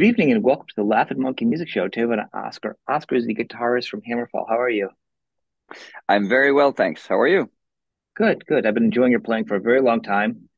Good 0.00 0.06
evening 0.06 0.32
and 0.32 0.42
welcome 0.42 0.66
to 0.66 0.74
the 0.76 0.82
Laughing 0.82 1.20
Monkey 1.20 1.44
Music 1.44 1.68
Show. 1.68 1.86
Today 1.86 2.06
with 2.06 2.20
Oscar. 2.32 2.78
Oscar 2.88 3.16
is 3.16 3.26
the 3.26 3.34
guitarist 3.34 3.88
from 3.88 4.00
Hammerfall. 4.00 4.48
How 4.48 4.58
are 4.58 4.70
you? 4.70 4.88
I'm 6.08 6.26
very 6.26 6.54
well, 6.54 6.72
thanks. 6.72 7.06
How 7.06 7.20
are 7.20 7.28
you? 7.28 7.50
Good, 8.16 8.46
good. 8.46 8.64
I've 8.64 8.72
been 8.72 8.84
enjoying 8.84 9.10
your 9.10 9.20
playing 9.20 9.44
for 9.44 9.56
a 9.56 9.60
very 9.60 9.82
long 9.82 10.00
time. 10.00 10.48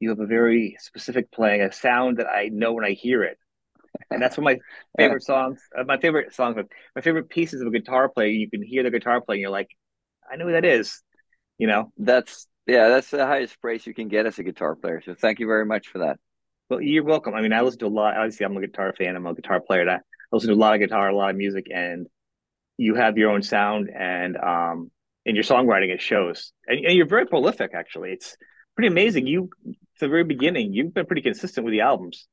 You 0.00 0.10
have 0.10 0.20
a 0.20 0.26
very 0.26 0.76
specific 0.80 1.32
playing, 1.32 1.62
a 1.62 1.72
sound 1.72 2.18
that 2.18 2.26
I 2.26 2.50
know 2.52 2.74
when 2.74 2.84
I 2.84 2.90
hear 2.90 3.22
it. 3.22 3.38
And 4.10 4.20
that's 4.20 4.36
one 4.36 4.42
of 4.42 4.58
my 4.58 4.62
Yeah, 4.98 5.06
favorite 5.06 5.22
songs. 5.22 5.62
Uh, 5.74 5.84
my 5.84 5.96
favorite 5.96 6.34
songs, 6.34 6.56
my 6.94 7.00
favorite 7.00 7.30
pieces 7.30 7.62
of 7.62 7.68
a 7.68 7.70
guitar 7.70 8.10
player. 8.10 8.28
You 8.28 8.50
can 8.50 8.62
hear 8.62 8.82
the 8.82 8.90
guitar 8.90 9.22
playing. 9.22 9.40
You're 9.40 9.48
like, 9.48 9.70
I 10.30 10.36
know 10.36 10.44
who 10.44 10.52
that 10.52 10.66
is. 10.66 11.00
You 11.56 11.68
know. 11.68 11.90
that's 11.96 12.46
yeah, 12.66 12.88
that's 12.88 13.08
the 13.08 13.24
highest 13.24 13.58
praise 13.62 13.86
you 13.86 13.94
can 13.94 14.08
get 14.08 14.26
as 14.26 14.38
a 14.38 14.42
guitar 14.42 14.76
player. 14.76 15.00
So 15.02 15.14
thank 15.14 15.38
you 15.38 15.46
very 15.46 15.64
much 15.64 15.88
for 15.88 16.00
that. 16.00 16.18
Well, 16.70 16.80
you're 16.80 17.04
welcome. 17.04 17.34
I 17.34 17.42
mean, 17.42 17.52
I 17.52 17.62
listen 17.62 17.80
to 17.80 17.86
a 17.86 17.88
lot. 17.88 18.16
Obviously, 18.16 18.46
I'm 18.46 18.56
a 18.56 18.60
guitar 18.60 18.94
fan. 18.96 19.16
I'm 19.16 19.26
a 19.26 19.34
guitar 19.34 19.60
player. 19.60 19.88
I 19.90 19.98
listen 20.32 20.50
to 20.50 20.54
a 20.54 20.56
lot 20.56 20.74
of 20.74 20.80
guitar, 20.80 21.08
a 21.10 21.16
lot 21.16 21.30
of 21.30 21.36
music, 21.36 21.66
and 21.74 22.06
you 22.78 22.94
have 22.96 23.18
your 23.18 23.30
own 23.30 23.42
sound 23.42 23.90
and 23.90 24.36
um 24.38 24.90
in 25.26 25.34
your 25.36 25.44
songwriting 25.44 25.90
it 25.94 26.02
shows 26.02 26.52
and, 26.66 26.84
and 26.86 26.96
you're 26.96 27.06
very 27.06 27.26
prolific 27.26 27.72
actually 27.74 28.12
it's 28.12 28.36
pretty 28.76 28.88
amazing 28.88 29.26
you 29.26 29.50
from 29.64 29.76
the 30.00 30.08
very 30.08 30.24
beginning 30.24 30.72
you've 30.72 30.94
been 30.94 31.06
pretty 31.06 31.22
consistent 31.22 31.64
with 31.64 31.72
the 31.72 31.82
albums 31.82 32.28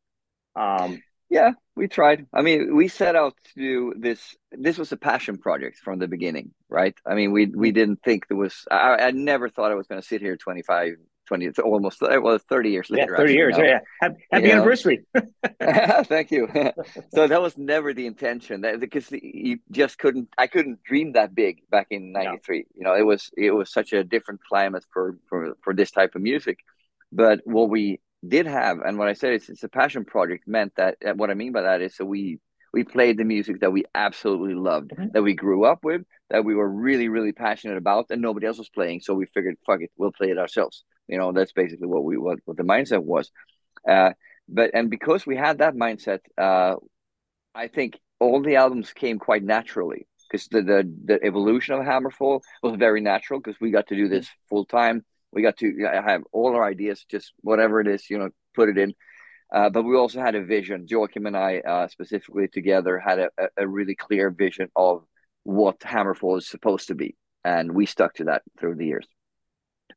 um 0.56 1.04
Yeah, 1.30 1.52
we 1.76 1.88
tried. 1.88 2.26
I 2.34 2.42
mean, 2.42 2.76
we 2.76 2.88
set 2.88 3.16
out 3.16 3.36
to 3.48 3.54
do 3.56 3.94
this. 4.00 4.36
This 4.52 4.78
was 4.78 4.92
a 4.94 4.98
passion 4.98 5.38
project 5.38 5.78
from 5.86 6.00
the 6.00 6.08
beginning, 6.08 6.54
right? 6.70 6.96
I 7.06 7.16
mean, 7.16 7.32
we 7.34 7.48
we 7.48 7.72
didn't 7.72 8.02
think 8.04 8.28
there 8.28 8.38
was. 8.38 8.66
I, 8.72 9.08
I 9.08 9.12
never 9.12 9.50
thought 9.50 9.72
I 9.72 9.76
was 9.76 9.88
going 9.88 10.02
to 10.02 10.08
sit 10.08 10.22
here 10.22 10.38
25, 10.38 10.96
20, 11.28 11.46
It's 11.46 11.60
almost 11.60 12.02
well, 12.02 12.38
30 12.38 12.70
years 12.72 12.90
later. 12.90 13.02
yeah 13.02 13.04
later, 13.04 13.18
30 13.18 13.34
actually 13.34 13.36
years 13.36 13.56
yeah, 13.58 13.64
now. 13.64 13.70
yeah. 13.70 13.80
happy, 14.02 14.26
happy 14.32 14.48
You 14.48 14.52
anniversary 14.52 15.06
Thank 16.06 16.32
you. 16.32 16.48
So 17.14 17.28
that 17.28 17.42
was 17.42 17.58
never 17.58 17.94
the 17.94 18.06
intention 18.08 18.62
that 18.62 18.80
because 18.80 19.12
you 19.12 19.60
just 19.72 19.98
couldn't 19.98 20.30
I 20.38 20.48
couldn't 20.48 20.84
dream 20.84 21.14
that 21.14 21.36
big 21.36 21.62
back 21.70 21.88
in 21.92 22.12
no 22.24 22.38
93. 22.38 22.66
You 22.76 22.84
know, 22.84 22.96
it 22.96 23.04
was 23.06 23.32
it 23.38 23.52
was 23.52 23.72
such 23.72 23.94
a 23.94 24.04
different 24.04 24.42
climate 24.50 24.86
for 24.94 25.18
for 25.30 25.58
for 25.64 25.74
this 25.74 25.92
type 25.92 26.16
of 26.16 26.22
music. 26.22 26.60
But 27.12 27.42
what 27.46 27.70
we 27.70 28.00
did 28.28 28.48
have 28.48 28.80
and 28.86 28.98
what 28.98 29.08
I 29.08 29.14
said 29.14 29.34
is 29.34 29.50
it's 29.50 29.64
a 29.64 29.70
passion 29.70 30.04
project 30.06 30.48
meant 30.48 30.74
that 30.76 30.98
what 31.16 31.30
I 31.30 31.36
mean 31.36 31.52
by 31.52 31.62
that 31.62 31.82
is 31.82 31.96
so 31.96 32.06
we 32.06 32.40
we 32.78 32.84
played 32.98 33.16
the 33.18 33.30
music 33.36 33.56
that 33.62 33.74
we 33.78 33.82
absolutely 34.08 34.58
loved, 34.70 34.90
Mhm. 34.92 35.12
that 35.14 35.24
we 35.28 35.34
grew 35.46 35.62
up 35.72 35.82
with, 35.90 36.02
that 36.32 36.44
we 36.48 36.54
were 36.60 36.70
really 36.88 37.08
really 37.16 37.34
passionate 37.46 37.78
about 37.84 38.04
and 38.12 38.22
nobody 38.22 38.46
else 38.48 38.60
was 38.64 38.76
playing, 38.78 39.00
so 39.02 39.10
we 39.22 39.26
figured 39.36 39.56
fuck 39.68 39.82
it, 39.86 39.92
we'll 39.98 40.18
play 40.20 40.30
it 40.34 40.44
ourselves. 40.44 40.76
You 41.12 41.18
know, 41.20 41.30
that's 41.38 41.56
basically 41.62 41.90
what 41.94 42.04
we 42.10 42.16
what, 42.26 42.38
what 42.46 42.58
the 42.62 42.70
mindset 42.74 43.04
was. 43.16 43.26
Uh, 43.94 44.12
but 44.58 44.68
and 44.78 44.86
because 44.98 45.22
we 45.30 45.36
had 45.46 45.56
that 45.64 45.76
mindset, 45.86 46.22
uh, 46.48 46.76
I 47.64 47.66
think 47.76 47.92
all 48.24 48.40
the 48.42 48.58
albums 48.64 48.90
came 49.04 49.18
quite 49.28 49.44
naturally 49.56 50.02
because 50.26 50.46
the, 50.54 50.62
the 50.72 50.80
the 51.10 51.18
evolution 51.30 51.72
of 51.76 51.82
Hammerfall 51.92 52.36
was 52.66 52.76
very 52.88 53.02
natural 53.14 53.40
because 53.40 53.60
we 53.64 53.72
got 53.78 53.88
to 53.88 53.96
do 54.02 54.08
this 54.14 54.28
full 54.50 54.66
time. 54.80 54.98
We 55.36 55.42
got 55.48 55.58
to 55.64 55.68
have 56.12 56.22
all 56.38 56.52
our 56.58 56.66
ideas, 56.76 56.98
just 57.16 57.28
whatever 57.50 57.76
it 57.84 57.88
is, 57.96 58.02
you 58.12 58.18
know, 58.20 58.30
put 58.58 58.70
it 58.74 58.78
in. 58.86 58.92
Uh, 59.54 59.70
but 59.70 59.84
we 59.84 59.96
also 59.96 60.20
had 60.20 60.36
a 60.36 60.44
vision. 60.44 60.86
Joachim 60.90 61.26
and 61.26 61.38
I, 61.38 61.60
uh, 61.60 61.88
specifically 61.88 62.48
together, 62.48 63.00
had 63.00 63.20
a, 63.20 63.30
a 63.58 63.68
really 63.68 63.96
clear 63.96 64.30
vision 64.30 64.70
of 64.76 65.06
what 65.44 65.80
Hammerfall 65.80 66.38
is 66.38 66.48
supposed 66.48 66.90
to 66.90 66.96
be, 66.96 67.16
and 67.44 67.72
we 67.74 67.86
stuck 67.86 68.16
to 68.16 68.26
that 68.26 68.44
through 68.60 68.76
the 68.76 68.86
years. 68.86 69.08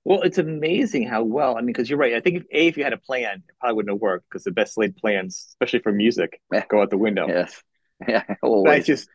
well 0.04 0.22
it's 0.22 0.38
amazing 0.38 1.06
how 1.06 1.22
well 1.22 1.56
i 1.56 1.60
mean 1.60 1.66
because 1.68 1.88
you're 1.90 1.98
right 1.98 2.14
i 2.14 2.20
think 2.20 2.36
if 2.38 2.42
a 2.52 2.66
if 2.68 2.76
you 2.76 2.84
had 2.84 2.92
a 2.92 2.98
plan 2.98 3.42
it 3.48 3.54
probably 3.60 3.76
wouldn't 3.76 3.94
have 3.94 4.00
worked 4.00 4.26
because 4.28 4.44
the 4.44 4.50
best 4.50 4.78
laid 4.78 4.96
plans 4.96 5.46
especially 5.50 5.80
for 5.80 5.92
music 5.92 6.40
Yeah, 6.52 6.64
go 6.68 6.80
out 6.82 6.90
the 6.90 6.98
window. 6.98 7.26
Yes, 7.28 7.62
yeah, 8.08 8.24
it's 8.76 8.86
just 8.86 9.08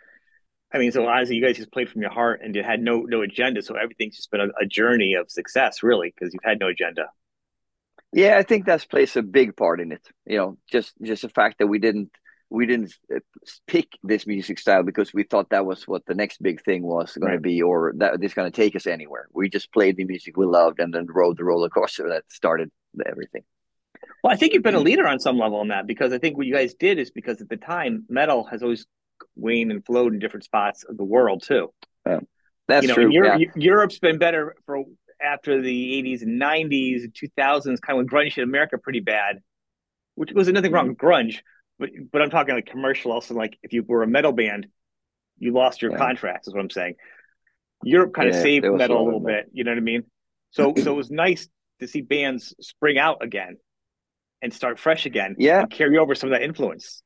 i 0.74 0.78
mean 0.78 0.92
so 0.92 1.06
honestly 1.08 1.36
you 1.36 1.44
guys 1.46 1.58
just 1.58 1.72
played 1.72 1.90
from 1.90 2.02
your 2.02 2.12
heart 2.12 2.42
and 2.44 2.56
you 2.56 2.64
had 2.64 2.82
no 2.82 3.02
no 3.02 3.22
agenda 3.22 3.62
so 3.62 3.76
everything's 3.76 4.16
just 4.16 4.32
been 4.32 4.42
a, 4.42 4.48
a 4.62 4.66
journey 4.66 5.16
of 5.16 5.30
success 5.32 5.84
really 5.84 6.14
because 6.14 6.34
you've 6.34 6.44
had 6.44 6.60
no 6.60 6.68
agenda 6.68 7.08
Yeah, 8.16 8.38
I 8.38 8.44
think 8.44 8.66
that 8.66 8.88
plays 8.90 9.18
a 9.18 9.22
big 9.22 9.58
part 9.58 9.82
in 9.82 9.92
it. 9.92 10.08
You 10.26 10.38
know, 10.38 10.58
just 10.72 10.94
just 11.02 11.24
the 11.24 11.30
fact 11.30 11.60
that 11.60 11.68
we 11.68 11.80
didn't 11.80 12.12
we 12.50 12.66
didn't 12.66 12.94
uh, 13.14 13.20
pick 13.68 13.90
this 14.04 14.26
music 14.26 14.58
style 14.58 14.84
because 14.84 15.14
we 15.14 15.24
thought 15.24 15.50
that 15.50 15.66
was 15.66 15.86
what 15.86 16.06
the 16.06 16.16
next 16.16 16.42
big 16.42 16.64
thing 16.64 16.84
was 16.84 17.18
going 17.20 17.34
to 17.34 17.42
be, 17.42 17.62
or 17.62 17.94
that 17.98 18.14
it's 18.22 18.34
going 18.34 18.50
to 18.50 18.56
take 18.56 18.74
us 18.74 18.88
anywhere. 18.88 19.28
We 19.34 19.50
just 19.50 19.74
played 19.74 19.98
the 19.98 20.06
music 20.06 20.38
we 20.38 20.46
loved 20.46 20.80
and 20.80 20.94
then 20.94 21.08
rode 21.10 21.38
the 21.38 21.44
roller 21.44 21.68
coaster 21.68 22.08
that 22.08 22.24
started 22.30 22.72
everything. 23.06 23.44
Well, 24.24 24.32
I 24.32 24.38
think 24.38 24.54
you've 24.54 24.64
been 24.64 24.76
a 24.76 24.80
leader 24.80 25.06
on 25.06 25.20
some 25.20 25.38
level 25.38 25.62
in 25.62 25.68
that 25.68 25.86
because 25.86 26.14
I 26.14 26.18
think 26.18 26.38
what 26.38 26.48
you 26.48 26.54
guys 26.54 26.74
did 26.74 27.00
is 27.00 27.12
because 27.12 27.42
at 27.42 27.50
the 27.50 27.58
time 27.58 28.06
metal 28.08 28.46
has 28.46 28.64
always 28.64 28.86
waned 29.36 29.72
and 29.72 29.86
flowed 29.86 30.14
in 30.14 30.20
different 30.20 30.46
spots 30.46 30.86
of 30.86 30.96
the 30.96 31.04
world 31.04 31.44
too. 31.46 31.74
Yeah, 32.08 32.20
You 32.22 32.28
that's 32.70 32.88
know, 32.88 32.94
true. 32.94 33.12
Europe, 33.12 33.42
Yeah, 33.42 33.48
Europe's 33.58 34.00
been 34.00 34.20
better 34.20 34.56
for 34.66 34.84
after 35.26 35.62
the 35.62 36.04
80s 36.04 36.22
and 36.22 36.42
90s 36.42 37.04
and 37.04 37.14
2000s, 37.14 37.66
kind 37.66 37.82
of 37.90 37.98
when 37.98 38.08
grunge 38.08 38.36
hit 38.36 38.44
America 38.44 38.78
pretty 38.78 39.00
bad, 39.02 39.40
which 40.16 40.32
was 40.34 40.48
nothing 40.48 40.72
wrong 40.72 40.90
with 40.90 40.98
grunge, 40.98 41.40
but 41.80 41.90
but 42.12 42.22
I'm 42.22 42.30
talking 42.30 42.56
like 42.56 42.68
commercial. 42.68 43.12
Also, 43.12 43.34
like 43.34 43.58
if 43.64 43.74
you 43.74 43.84
were 43.84 44.04
a 44.04 44.08
metal 44.08 44.32
band, 44.32 44.68
you 45.38 45.54
lost 45.54 45.82
your 45.82 45.92
yeah, 45.92 45.98
contracts, 45.98 46.48
is 46.48 46.54
what 46.54 46.62
I'm 46.62 46.70
saying. 46.70 46.96
Europe 47.84 48.14
kind 48.14 48.30
of 48.30 48.36
saved 48.36 48.64
There 48.64 48.72
was 48.72 48.80
a 48.80 48.84
metal 48.84 49.02
a 49.02 49.06
little 49.06 49.20
bit. 49.20 49.48
You 49.52 49.64
know 49.64 49.72
what 49.72 49.78
I 49.78 49.82
mean? 49.82 50.04
So 50.52 50.74
so 50.82 50.94
it 50.94 50.96
was 50.96 51.12
nice 51.12 51.48
to 51.80 51.88
see 51.88 52.02
bands 52.02 52.56
spring 52.62 52.98
out 52.98 53.24
again 53.24 53.58
and 54.42 54.54
start 54.54 54.80
fresh 54.80 55.06
again 55.06 55.36
Yeah, 55.38 55.62
and 55.62 55.70
carry 55.70 55.98
over 55.98 56.16
some 56.16 56.32
of 56.32 56.40
that 56.40 56.44
influence. 56.44 57.02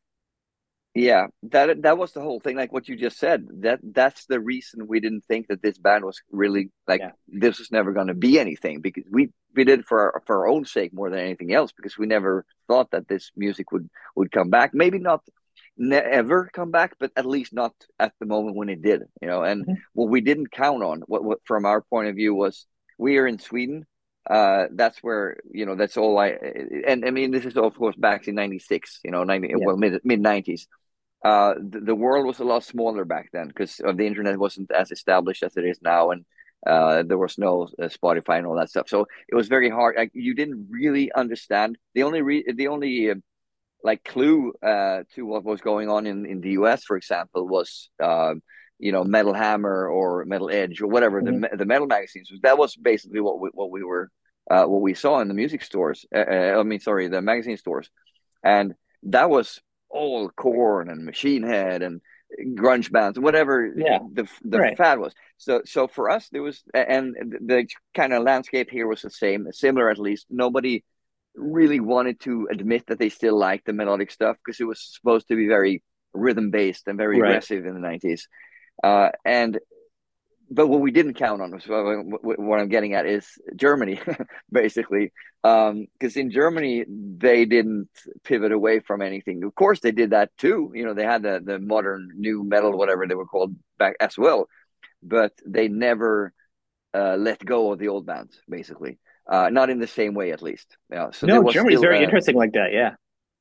Yeah, 0.96 1.28
that 1.44 1.84
that 1.84 1.98
was 1.98 2.14
the 2.14 2.22
whole 2.22 2.40
thing. 2.40 2.56
Like 2.58 2.74
what 2.74 2.90
you 2.90 2.96
just 2.96 3.20
said, 3.20 3.48
that 3.62 3.80
that's 3.84 4.26
the 4.26 4.40
reason 4.40 4.88
we 4.88 5.00
didn't 5.00 5.24
think 5.26 5.48
that 5.48 5.62
this 5.62 5.78
band 5.78 6.04
was 6.04 6.20
really 6.32 6.72
like 6.88 7.02
Yeah. 7.02 7.12
this 7.28 7.60
was 7.60 7.72
never 7.72 7.94
going 7.94 8.08
to 8.08 8.16
be 8.16 8.40
anything 8.40 8.82
because 8.82 9.04
we 9.10 9.30
we 9.56 9.64
did 9.66 9.80
it 9.82 9.86
for 9.88 10.00
our, 10.00 10.24
for 10.26 10.38
our 10.40 10.48
own 10.48 10.66
sake 10.66 10.92
more 10.94 11.10
than 11.10 11.20
anything 11.20 11.54
else 11.54 11.72
because 11.72 11.98
we 11.98 12.08
never 12.08 12.44
thought 12.68 12.92
that 12.92 13.08
this 13.08 13.32
music 13.36 13.72
would 13.72 13.88
would 14.16 14.32
come 14.32 14.50
back. 14.50 14.72
Maybe 14.74 14.98
not 15.00 15.22
never 15.78 16.50
come 16.54 16.72
back, 16.72 16.96
but 17.00 17.12
at 17.16 17.26
least 17.26 17.54
not 17.54 17.74
at 18.00 18.14
the 18.20 18.26
moment 18.26 18.56
when 18.58 18.70
it 18.70 18.82
did. 18.82 19.04
You 19.22 19.28
know, 19.28 19.44
and 19.44 19.66
Mhm. 19.68 19.78
what 19.94 20.10
we 20.10 20.22
didn't 20.22 20.52
count 20.52 20.84
on, 20.84 21.02
what, 21.08 21.24
what 21.24 21.40
from 21.46 21.66
our 21.66 21.82
point 21.82 22.10
of 22.10 22.16
view 22.16 22.34
was 22.34 22.66
we 22.98 23.18
are 23.20 23.28
in 23.28 23.40
Sweden. 23.40 23.86
Uh, 24.30 24.66
that's 24.74 25.00
where 25.00 25.38
you 25.52 25.66
know 25.66 25.76
that's 25.76 25.98
all 25.98 26.18
I 26.20 26.38
and 26.88 27.06
I 27.06 27.12
mean 27.12 27.32
this 27.32 27.46
is 27.46 27.58
of 27.58 27.76
course 27.76 27.96
back 27.96 28.28
in 28.28 28.36
'96. 28.36 29.00
You 29.04 29.12
know, 29.12 29.24
ninety 29.24 29.50
Yeah. 29.56 29.66
well 29.66 29.78
mid 29.78 30.02
mid 30.04 30.22
'90s 30.22 30.68
uh, 31.24 31.56
the, 31.60 31.80
the 31.82 31.96
world 31.96 32.26
was 32.26 32.40
a 32.40 32.44
lot 32.46 32.64
smaller 32.64 33.04
back 33.06 33.30
then 33.34 33.48
because 33.48 33.80
uh, 33.86 33.92
the 33.92 34.06
internet 34.08 34.38
wasn't 34.40 34.72
as 34.72 34.92
established 34.92 35.44
as 35.44 35.58
it 35.58 35.66
is 35.66 35.80
now, 35.82 36.12
and 36.12 36.26
uh, 36.66 37.04
there 37.04 37.18
was 37.18 37.38
no 37.38 37.68
uh, 37.82 37.86
Spotify 37.86 38.38
and 38.38 38.48
all 38.48 38.56
that 38.56 38.70
stuff. 38.70 38.88
So 38.88 39.06
it 39.28 39.36
was 39.36 39.48
very 39.48 39.70
hard. 39.70 39.96
Like, 39.98 40.12
you 40.14 40.34
didn't 40.34 40.68
really 40.70 41.12
understand. 41.12 41.78
The 41.94 42.04
only 42.04 42.22
re- 42.22 42.46
the 42.56 42.70
only 42.70 43.12
uh, 43.12 43.16
like 43.84 44.04
clue 44.04 44.54
uh, 44.64 45.04
to 45.16 45.26
what 45.26 45.44
was 45.44 45.62
going 45.62 45.90
on 45.90 46.08
in, 46.08 46.26
in 46.26 46.42
the 46.42 46.52
US, 46.52 46.84
for 46.84 46.98
example, 46.98 47.48
was 47.48 47.90
uh, 48.02 48.36
you 48.80 48.92
know 48.92 49.04
Metal 49.04 49.34
Hammer 49.34 49.88
or 49.88 50.26
Metal 50.26 50.50
Edge 50.50 50.82
or 50.82 50.88
whatever 50.88 51.22
the 51.22 51.32
Mhm. 51.32 51.42
me- 51.42 51.58
the 51.58 51.66
metal 51.66 51.88
magazines. 51.88 52.32
That 52.42 52.58
was 52.58 52.76
basically 52.76 53.20
what 53.22 53.40
we, 53.40 53.50
what 53.54 53.72
we 53.72 53.84
were 53.84 54.10
uh, 54.50 54.66
what 54.66 54.82
we 54.82 54.94
saw 54.96 55.20
in 55.20 55.28
the 55.28 55.34
music 55.34 55.62
stores. 55.62 56.06
Uh, 56.16 56.20
uh, 56.20 56.60
I 56.60 56.64
mean, 56.64 56.80
sorry, 56.80 57.08
the 57.08 57.22
magazine 57.22 57.58
stores, 57.58 57.90
and 58.44 58.74
that 59.04 59.30
was 59.30 59.60
all 59.90 60.30
Korn 60.30 60.90
and 60.90 61.06
Machine 61.06 61.44
Head 61.44 61.82
and 61.84 62.02
grunge 62.62 62.92
bands, 62.92 63.20
whatever 63.20 63.72
Yeah. 63.76 64.00
the 64.14 64.28
the 64.44 64.60
Right. 64.60 64.78
fad 64.78 65.00
was. 65.00 65.14
So 65.38 65.62
so 65.66 65.88
for 65.88 66.10
us, 66.10 66.30
there 66.30 66.42
was 66.44 66.64
and 66.74 67.16
the 67.52 67.68
kind 67.94 68.14
of 68.14 68.24
landscape 68.24 68.70
here 68.72 68.88
was 68.88 69.02
the 69.02 69.10
same, 69.10 69.52
similar 69.52 69.90
at 69.90 70.00
least. 70.00 70.28
Nobody 70.30 70.84
really 71.36 71.80
wanted 71.80 72.20
to 72.22 72.48
admit 72.52 72.86
that 72.88 73.00
they 73.00 73.10
still 73.10 73.38
liked 73.38 73.66
the 73.66 73.74
melodic 73.74 74.12
stuff 74.12 74.38
because 74.44 74.60
it 74.60 74.66
was 74.66 74.82
supposed 74.82 75.28
to 75.28 75.36
be 75.36 75.48
very 75.48 75.84
rhythm 76.14 76.50
based 76.50 76.88
and 76.88 76.98
very 76.98 77.20
Right. 77.20 77.30
aggressive 77.30 77.66
in 77.66 77.74
the 77.76 77.80
90s. 77.80 78.28
Uh, 78.84 79.10
and 79.26 79.60
but 80.52 80.68
what 80.68 80.82
we 80.82 80.92
didn't 80.92 81.14
count 81.14 81.42
on, 81.42 81.60
so 81.62 82.02
what 82.22 82.60
I'm 82.60 82.70
getting 82.70 82.96
at 82.96 83.06
is 83.06 83.28
Germany, 83.56 84.02
basically, 84.52 85.12
because 85.44 86.16
in 86.16 86.32
Germany 86.32 86.86
they 86.88 87.46
didn't 87.46 87.90
pivot 88.24 88.52
away 88.52 88.80
from 88.80 89.02
anything. 89.02 89.44
Of 89.44 89.54
course, 89.54 89.80
they 89.80 89.92
did 89.92 90.10
that 90.10 90.36
too. 90.38 90.72
You 90.74 90.86
know, 90.86 90.94
they 90.96 91.06
had 91.06 91.22
the 91.22 91.40
the 91.44 91.60
modern 91.60 92.10
new 92.16 92.44
metal, 92.44 92.76
whatever 92.76 93.06
they 93.06 93.16
were 93.16 93.28
called 93.28 93.56
back 93.78 93.96
as 94.00 94.18
well, 94.18 94.48
but 95.04 95.34
they 95.46 95.68
never 95.68 96.34
uh, 96.94 97.16
let 97.16 97.46
go 97.46 97.72
of 97.72 97.80
the 97.80 97.90
old 97.90 98.06
bands, 98.06 98.42
basically. 98.50 98.98
Uh, 99.30 99.50
not 99.50 99.70
in 99.70 99.78
the 99.78 99.88
same 99.88 100.16
way, 100.16 100.32
at 100.32 100.42
least. 100.42 100.76
Yeah, 100.92 101.12
so 101.12 101.28
No, 101.28 101.42
was 101.42 101.54
Germany's 101.54 101.78
still 101.78 101.92
very 101.92 102.00
uh, 102.00 102.04
interesting 102.04 102.36
like 102.36 102.54
that. 102.54 102.70
Yeah. 102.74 102.96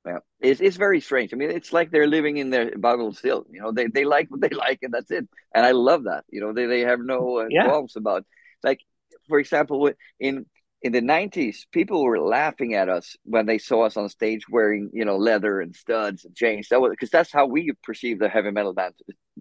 Yeah, 0.07 0.19
it's 0.41 0.61
it's 0.61 0.77
very 0.77 1.01
strange. 1.01 1.33
I 1.33 1.37
mean, 1.37 1.51
it's 1.51 1.73
like 1.73 1.91
they're 1.91 2.07
living 2.07 2.37
in 2.39 2.51
their 2.51 2.77
bubble 2.79 3.13
still. 3.13 3.45
You 3.51 3.61
know, 3.61 3.73
they 3.73 3.87
they 3.87 4.05
like 4.05 4.31
what 4.31 4.41
they 4.41 4.49
like, 4.67 4.79
and 4.83 4.93
that's 4.93 5.11
it. 5.11 5.29
And 5.55 5.67
I 5.67 5.73
love 5.73 6.05
that. 6.05 6.25
You 6.31 6.41
know, 6.41 6.53
they 6.53 6.67
they 6.67 6.81
have 6.81 7.01
no 7.01 7.41
uh, 7.41 7.47
Yeah. 7.51 7.65
qualms 7.65 7.97
about 7.97 8.25
like, 8.63 8.81
for 9.29 9.39
example, 9.39 9.91
in 10.19 10.47
in 10.83 10.93
the 10.93 11.01
90s 11.01 11.67
people 11.73 12.05
were 12.05 12.21
laughing 12.21 12.75
at 12.75 12.89
us 12.89 13.17
when 13.25 13.47
they 13.47 13.59
saw 13.59 13.85
us 13.85 13.97
on 13.97 14.09
stage 14.09 14.49
wearing 14.49 14.91
you 14.93 15.05
know 15.05 15.17
leather 15.17 15.61
and 15.61 15.75
studs 15.75 16.25
and 16.25 16.37
chains 16.37 16.69
that 16.69 16.81
was 16.81 16.91
because 16.91 17.11
that's 17.11 17.33
how 17.33 17.47
we 17.47 17.73
perceive 17.83 18.19
the 18.19 18.29
heavy 18.29 18.51
metal 18.51 18.73
band 18.73 18.95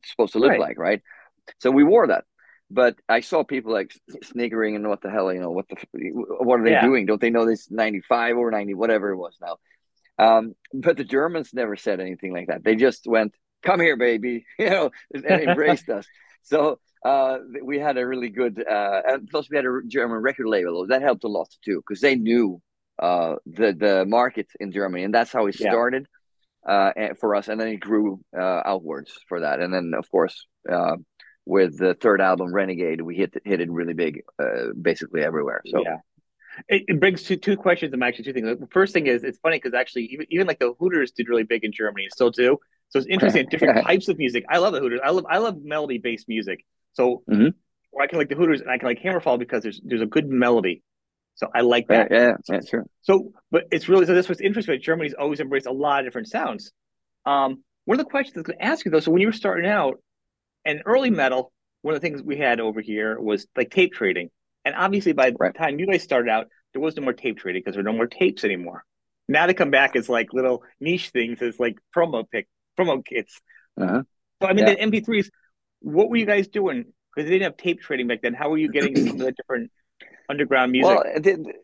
supposed 0.03 0.33
to 0.33 0.39
look 0.39 0.51
right. 0.51 0.59
like 0.59 0.79
right 0.79 1.01
so 1.59 1.69
we 1.69 1.83
wore 1.83 2.07
that 2.07 2.23
but 2.71 2.95
i 3.07 3.19
saw 3.19 3.43
people 3.43 3.71
like 3.71 3.93
sniggering 4.23 4.75
and 4.75 4.87
what 4.87 5.01
the 5.01 5.11
hell 5.11 5.31
you 5.31 5.39
know 5.39 5.51
what 5.51 5.67
the 5.69 5.75
what 6.13 6.59
are 6.59 6.63
they 6.63 6.71
yeah. 6.71 6.81
doing 6.81 7.05
don't 7.05 7.21
they 7.21 7.29
know 7.29 7.45
this 7.45 7.69
95 7.69 8.37
or 8.37 8.49
90 8.49 8.73
whatever 8.73 9.11
it 9.11 9.17
was 9.17 9.37
now 9.39 9.57
um, 10.19 10.53
but 10.73 10.97
the 10.97 11.03
germans 11.03 11.53
never 11.53 11.75
said 11.75 11.99
anything 11.99 12.33
like 12.33 12.47
that. 12.47 12.63
They 12.63 12.75
just 12.75 13.07
went 13.07 13.33
come 13.63 13.79
here 13.79 13.97
baby 13.97 14.45
you 14.59 14.69
know 14.69 14.91
and 15.13 15.25
embraced 15.25 15.89
us. 15.89 16.05
So 16.43 16.79
uh, 17.05 17.39
we 17.63 17.79
had 17.79 17.97
a 17.97 18.05
really 18.05 18.29
good, 18.29 18.63
uh, 18.67 19.01
and 19.05 19.27
plus 19.29 19.49
we 19.49 19.57
had 19.57 19.65
a 19.65 19.79
German 19.87 20.17
record 20.17 20.47
label. 20.47 20.87
That 20.87 21.01
helped 21.01 21.23
a 21.23 21.27
lot 21.27 21.49
too 21.63 21.81
because 21.85 22.01
they 22.01 22.15
knew 22.15 22.61
uh, 22.99 23.35
the 23.45 23.73
the 23.73 24.05
market 24.05 24.47
in 24.59 24.71
Germany, 24.71 25.03
and 25.03 25.13
that's 25.13 25.31
how 25.31 25.47
it 25.47 25.55
started 25.55 26.07
uh, 26.67 26.91
for 27.19 27.35
us, 27.35 27.47
and 27.47 27.59
then 27.59 27.67
it 27.67 27.79
grew 27.79 28.19
uh, 28.37 28.61
outwards 28.65 29.11
for 29.27 29.41
that, 29.41 29.59
and 29.59 29.73
then 29.73 29.93
of 29.97 30.09
course 30.09 30.47
uh, 30.69 30.95
with 31.45 31.77
the 31.77 31.93
third 31.93 32.19
album 32.19 32.53
Renegade, 32.53 33.01
we 33.01 33.15
hit 33.15 33.33
hit 33.45 33.61
it 33.61 33.71
really 33.71 33.93
big, 33.93 34.23
uh, 34.37 34.73
basically 34.79 35.21
everywhere. 35.21 35.61
So 35.65 35.81
yeah. 35.83 35.97
It, 36.67 36.83
it 36.87 36.99
brings 36.99 37.23
two 37.23 37.37
two 37.37 37.57
questions. 37.57 37.93
I'm 37.93 38.03
actually 38.03 38.25
two 38.25 38.33
things. 38.33 38.59
The 38.59 38.67
first 38.71 38.93
thing 38.93 39.07
is 39.07 39.23
it's 39.23 39.37
funny 39.39 39.57
because 39.57 39.73
actually 39.73 40.05
even, 40.05 40.25
even 40.29 40.47
like 40.47 40.59
the 40.59 40.73
Hooters 40.79 41.11
did 41.11 41.29
really 41.29 41.43
big 41.43 41.63
in 41.63 41.71
Germany 41.71 42.05
and 42.05 42.11
still 42.11 42.31
do. 42.31 42.57
So 42.89 42.99
it's 42.99 43.07
interesting 43.07 43.47
different 43.49 43.83
types 43.85 44.07
of 44.07 44.17
music. 44.17 44.45
I 44.49 44.57
love 44.57 44.73
the 44.73 44.79
Hooters. 44.79 45.01
I 45.03 45.11
love 45.11 45.25
I 45.29 45.37
love 45.37 45.57
melody 45.61 45.97
based 45.97 46.27
music. 46.27 46.65
So 46.93 47.23
mm-hmm. 47.29 47.49
I 47.99 48.07
can 48.07 48.17
like 48.17 48.29
the 48.29 48.35
Hooters 48.35 48.61
and 48.61 48.69
I 48.69 48.77
can 48.77 48.87
like 48.87 49.01
Hammerfall 49.01 49.39
because 49.39 49.63
there's 49.63 49.81
there's 49.83 50.01
a 50.01 50.07
good 50.07 50.27
melody. 50.27 50.83
So 51.35 51.47
I 51.53 51.61
like 51.61 51.87
that. 51.89 52.07
Yeah, 52.09 52.17
yeah, 52.17 52.35
yeah 52.49 52.59
sure. 52.67 52.85
So, 53.01 53.31
but 53.51 53.65
it's 53.71 53.87
really 53.87 54.05
so 54.05 54.15
this 54.15 54.27
was 54.27 54.41
interesting. 54.41 54.81
Germany's 54.81 55.13
always 55.13 55.39
embraced 55.39 55.67
a 55.67 55.71
lot 55.71 55.99
of 55.99 56.05
different 56.05 56.27
sounds. 56.27 56.71
Um, 57.25 57.63
one 57.85 57.99
of 57.99 58.05
the 58.05 58.09
questions 58.09 58.35
I 58.35 58.39
was 58.39 58.47
going 58.47 58.59
to 58.59 58.65
ask 58.65 58.85
you 58.85 58.91
though, 58.91 58.99
so 58.99 59.11
when 59.11 59.21
you 59.21 59.27
were 59.27 59.33
starting 59.33 59.69
out, 59.69 60.01
and 60.65 60.81
early 60.85 61.11
metal, 61.11 61.53
one 61.81 61.95
of 61.95 62.01
the 62.01 62.07
things 62.07 62.21
we 62.21 62.37
had 62.37 62.59
over 62.59 62.81
here 62.81 63.19
was 63.19 63.47
like 63.55 63.69
tape 63.69 63.93
trading, 63.93 64.29
and 64.67 64.75
obviously 64.75 65.13
by 65.13 65.31
right. 65.39 65.53
the 65.53 65.57
time 65.57 65.79
you 65.79 65.87
guys 65.87 66.03
started 66.03 66.29
out, 66.29 66.47
there 66.73 66.81
was 66.81 66.95
no 66.95 67.03
more 67.03 67.13
tape 67.13 67.37
trading 67.37 67.61
because 67.61 67.73
there 67.73 67.81
are 67.81 67.91
no 67.91 67.93
more 67.93 68.07
tapes 68.07 68.43
anymore. 68.43 68.83
Now 69.27 69.47
they 69.47 69.53
come 69.53 69.71
back 69.71 69.95
as 69.95 70.07
like 70.07 70.33
little 70.33 70.63
niche 70.79 71.09
things, 71.09 71.41
as 71.41 71.59
like 71.59 71.77
promo 71.95 72.29
pick, 72.29 72.47
promo 72.79 73.03
kits. 73.03 73.41
Uh-huh. 73.79 74.03
So 74.41 74.47
I 74.47 74.53
mean, 74.53 74.67
yeah. 74.67 74.75
the 74.75 75.01
MP3s 75.01 75.29
what 75.81 76.09
were 76.09 76.17
you 76.17 76.25
guys 76.25 76.47
doing? 76.47 76.85
Because 77.13 77.27
they 77.27 77.35
didn't 77.35 77.51
have 77.51 77.57
tape 77.57 77.81
trading 77.81 78.07
back 78.07 78.21
then. 78.21 78.33
How 78.33 78.49
were 78.49 78.57
you 78.57 78.71
getting 78.71 78.95
some 79.07 79.09
of 79.11 79.17
the 79.19 79.31
different 79.31 79.71
underground 80.29 80.71
music? 80.71 80.95
Well, 80.95 81.03
it, 81.05 81.55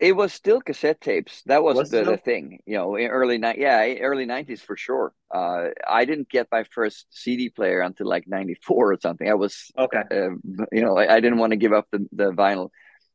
it 0.00 0.16
was 0.16 0.32
still 0.32 0.60
cassette 0.60 1.00
tapes. 1.00 1.42
That 1.44 1.62
was, 1.62 1.76
was 1.76 1.90
the, 1.90 2.04
the, 2.04 2.16
thing, 2.16 2.60
you 2.64 2.76
know, 2.76 2.96
in 2.96 3.08
early 3.08 3.36
night, 3.36 3.58
yeah, 3.58 3.84
early 4.00 4.24
nineties 4.24 4.62
for 4.62 4.76
sure. 4.76 5.12
Uh, 5.32 5.68
I 5.86 6.06
didn't 6.06 6.30
get 6.30 6.48
my 6.50 6.64
first 6.64 7.06
CD 7.10 7.50
player 7.50 7.80
until 7.80 8.08
like 8.08 8.26
ninety 8.26 8.56
four 8.66 8.92
or 8.92 8.98
something. 9.00 9.28
I 9.28 9.34
was 9.34 9.70
okay, 9.76 10.02
uh, 10.10 10.30
you 10.72 10.80
know, 10.82 10.96
I, 10.96 11.16
I, 11.16 11.20
didn't 11.20 11.38
want 11.38 11.52
to 11.52 11.56
give 11.56 11.72
up 11.72 11.86
the 11.92 12.06
the 12.12 12.32
vinyl. 12.32 12.70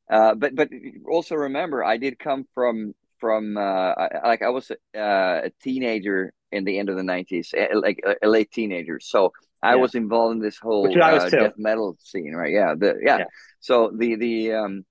Uh, 0.10 0.36
but 0.36 0.56
but 0.56 0.70
also 1.10 1.36
remember, 1.36 1.84
I 1.84 1.98
did 1.98 2.20
come 2.20 2.46
from 2.54 2.94
from 3.20 3.58
uh, 3.58 3.94
like 4.24 4.44
I 4.44 4.50
was 4.50 4.70
uh, 4.70 4.76
a 4.96 5.52
teenager 5.64 6.34
in 6.52 6.66
the 6.66 6.78
end 6.78 6.90
of 6.90 6.98
the 6.98 7.04
nineties, 7.04 7.54
like 7.74 8.00
a, 8.06 8.28
a 8.28 8.30
late 8.30 8.52
teenager. 8.52 9.00
So 9.02 9.34
I 9.64 9.76
was 9.78 9.96
involved 9.96 10.36
in 10.36 10.42
this 10.42 10.60
whole 10.60 10.88
uh, 10.88 11.30
death 11.30 11.54
metal 11.58 11.98
scene, 12.00 12.34
right? 12.34 12.52
Yeah, 12.52 12.76
the 12.78 13.00
yeah. 13.02 13.18
yeah. 13.18 13.26
So 13.60 13.92
the 13.98 14.16
the 14.16 14.54
um 14.54 14.86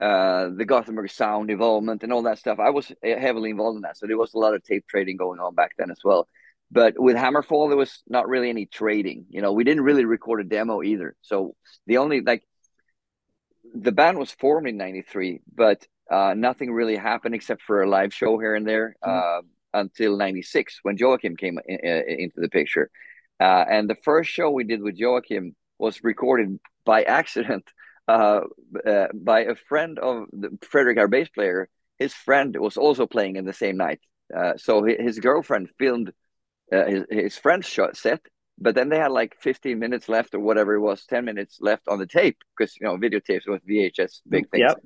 uh 0.00 0.48
the 0.56 0.64
Gothenburg 0.64 1.10
sound 1.10 1.50
involvement 1.50 2.02
and 2.02 2.12
all 2.12 2.22
that 2.22 2.38
stuff. 2.38 2.58
I 2.58 2.70
was 2.70 2.92
heavily 3.02 3.50
involved 3.50 3.76
in 3.76 3.82
that, 3.82 3.96
so 3.96 4.06
there 4.06 4.18
was 4.18 4.34
a 4.34 4.38
lot 4.38 4.54
of 4.54 4.62
tape 4.64 4.86
trading 4.88 5.16
going 5.16 5.40
on 5.40 5.54
back 5.54 5.72
then 5.76 5.90
as 5.90 6.00
well. 6.04 6.28
But 6.70 6.98
with 6.98 7.16
Hammerfall, 7.16 7.68
there 7.68 7.78
was 7.78 8.02
not 8.06 8.28
really 8.28 8.50
any 8.50 8.66
trading. 8.66 9.26
You 9.30 9.40
know, 9.40 9.52
we 9.52 9.64
didn't 9.64 9.84
really 9.84 10.04
record 10.04 10.40
a 10.40 10.44
demo 10.44 10.82
either. 10.82 11.16
So 11.22 11.54
the 11.86 11.98
only 11.98 12.20
like 12.20 12.42
the 13.74 13.92
band 13.92 14.18
was 14.18 14.30
formed 14.32 14.68
in 14.68 14.76
'93, 14.76 15.40
but 15.54 15.86
uh, 16.10 16.34
nothing 16.36 16.70
really 16.72 16.96
happened 16.96 17.34
except 17.34 17.62
for 17.62 17.82
a 17.82 17.88
live 17.88 18.12
show 18.12 18.38
here 18.38 18.54
and 18.54 18.66
there 18.66 18.96
mm-hmm. 19.04 19.46
uh, 19.46 19.80
until 19.80 20.16
'96 20.16 20.80
when 20.82 20.96
Joachim 20.98 21.36
came 21.36 21.58
in, 21.66 21.78
in, 21.82 22.20
into 22.20 22.40
the 22.40 22.48
picture. 22.48 22.90
Uh, 23.40 23.64
and 23.70 23.88
the 23.88 23.94
first 23.94 24.30
show 24.30 24.50
we 24.50 24.64
did 24.64 24.82
with 24.82 24.96
Joachim 24.96 25.54
was 25.78 26.02
recorded 26.02 26.58
by 26.84 27.02
accident 27.02 27.64
uh, 28.08 28.40
uh, 28.86 29.06
by 29.14 29.40
a 29.40 29.54
friend 29.54 29.98
of 29.98 30.26
the, 30.32 30.56
Fredrik, 30.62 30.98
our 30.98 31.08
bass 31.08 31.28
player. 31.28 31.68
His 31.98 32.14
friend 32.14 32.56
was 32.58 32.76
also 32.76 33.06
playing 33.06 33.36
in 33.36 33.44
the 33.44 33.52
same 33.52 33.76
night. 33.76 34.00
Uh, 34.34 34.54
so 34.56 34.82
his, 34.84 34.96
his, 34.98 35.18
girlfriend 35.18 35.68
filmed 35.78 36.12
uh, 36.72 36.84
his, 36.86 37.04
his 37.10 37.36
friend's 37.36 37.66
shot 37.66 37.96
set, 37.96 38.20
but 38.58 38.74
then 38.74 38.88
they 38.88 38.98
had 38.98 39.10
like 39.10 39.36
15 39.40 39.78
minutes 39.78 40.08
left 40.08 40.34
or 40.34 40.40
whatever 40.40 40.74
it 40.74 40.80
was, 40.80 41.04
10 41.06 41.24
minutes 41.24 41.58
left 41.60 41.88
on 41.88 41.98
the 41.98 42.06
tape 42.06 42.38
because, 42.56 42.74
you 42.80 42.86
know, 42.86 42.96
videotapes 42.96 43.46
with 43.46 43.66
VHS, 43.66 44.20
big 44.28 44.48
things. 44.50 44.64
Yep. 44.68 44.78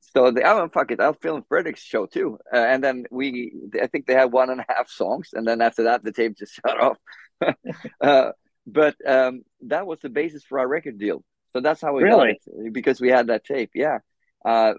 So 0.00 0.30
the 0.30 0.42
oh 0.44 0.68
fuck 0.72 0.90
it, 0.92 1.00
I'll 1.00 1.12
film 1.12 1.44
Fredrik's 1.48 1.82
show 1.82 2.06
too. 2.06 2.38
Uh, 2.52 2.56
and 2.56 2.82
then 2.82 3.04
we, 3.10 3.52
I 3.80 3.86
think 3.86 4.06
they 4.06 4.14
had 4.14 4.32
one 4.32 4.50
and 4.50 4.60
a 4.60 4.64
half 4.68 4.88
songs, 4.88 5.30
and 5.34 5.46
then 5.46 5.60
after 5.60 5.84
that 5.84 6.04
the 6.04 6.12
tape 6.12 6.36
just 6.38 6.54
shut 6.66 6.80
off. 6.80 6.96
uh, 8.00 8.30
but 8.66 8.96
um, 9.06 9.42
that 9.62 9.86
was 9.86 10.00
the 10.00 10.08
basis 10.08 10.42
for 10.44 10.58
our 10.58 10.66
record 10.66 10.98
deal. 10.98 11.22
So 11.56 11.62
that's 11.62 11.80
how 11.80 11.94
we 11.94 12.02
really? 12.02 12.38
got 12.44 12.66
it 12.66 12.72
because 12.74 13.00
we 13.00 13.08
had 13.08 13.28
that 13.28 13.42
tape. 13.42 13.70
Yeah. 13.74 14.00
Uh, 14.44 14.74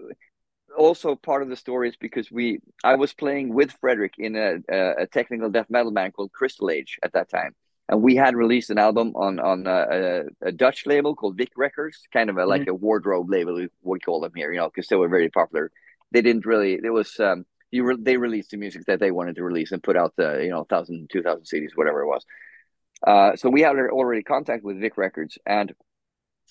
also, 0.78 1.16
part 1.16 1.42
of 1.42 1.48
the 1.48 1.56
story 1.56 1.88
is 1.88 1.96
because 1.96 2.30
we 2.30 2.60
I 2.84 2.94
was 2.94 3.12
playing 3.12 3.52
with 3.52 3.74
Fredrik 3.80 4.12
in 4.16 4.36
a, 4.36 4.58
a, 4.72 5.02
a, 5.02 5.06
technical 5.08 5.50
death 5.50 5.66
metal 5.68 5.90
band 5.90 6.14
called 6.14 6.30
Crystal 6.30 6.70
Age 6.70 6.96
at 7.02 7.14
that 7.14 7.28
time, 7.28 7.56
and 7.88 8.00
we 8.00 8.14
had 8.14 8.36
released 8.36 8.70
an 8.70 8.78
album 8.78 9.12
on 9.16 9.40
on 9.40 9.66
a, 9.66 10.26
a 10.40 10.52
Dutch 10.52 10.86
label 10.86 11.16
called 11.16 11.36
Vic 11.36 11.50
Records, 11.56 12.06
kind 12.12 12.30
of 12.30 12.36
a, 12.38 12.46
like 12.46 12.60
mm-hmm. 12.60 12.70
a 12.70 12.74
wardrobe 12.74 13.28
label 13.28 13.66
we 13.82 13.98
call 13.98 14.20
them 14.20 14.32
here, 14.36 14.52
you 14.52 14.58
know, 14.58 14.70
because 14.72 14.86
they 14.86 14.94
were 14.94 15.08
very 15.08 15.30
popular. 15.30 15.72
They 16.12 16.22
didn't 16.22 16.46
really. 16.46 16.74
It 16.74 16.92
was 16.92 17.18
um, 17.18 17.44
you 17.72 17.82
re- 17.82 17.98
they 17.98 18.18
released 18.18 18.52
the 18.52 18.56
music 18.56 18.84
that 18.86 19.00
they 19.00 19.10
wanted 19.10 19.34
to 19.34 19.42
release 19.42 19.72
and 19.72 19.82
put 19.82 19.96
out 19.96 20.14
the 20.16 20.42
you 20.44 20.50
know 20.50 20.62
thousand 20.62 21.10
two 21.10 21.22
thousand 21.22 21.42
CDs 21.42 21.74
whatever 21.74 22.02
it 22.02 22.06
was. 22.06 22.24
Uh, 23.04 23.34
so 23.34 23.50
we 23.50 23.62
had 23.62 23.74
already 23.76 24.22
contact 24.22 24.62
with 24.62 24.80
Vic 24.80 24.96
Records, 24.96 25.38
and 25.44 25.74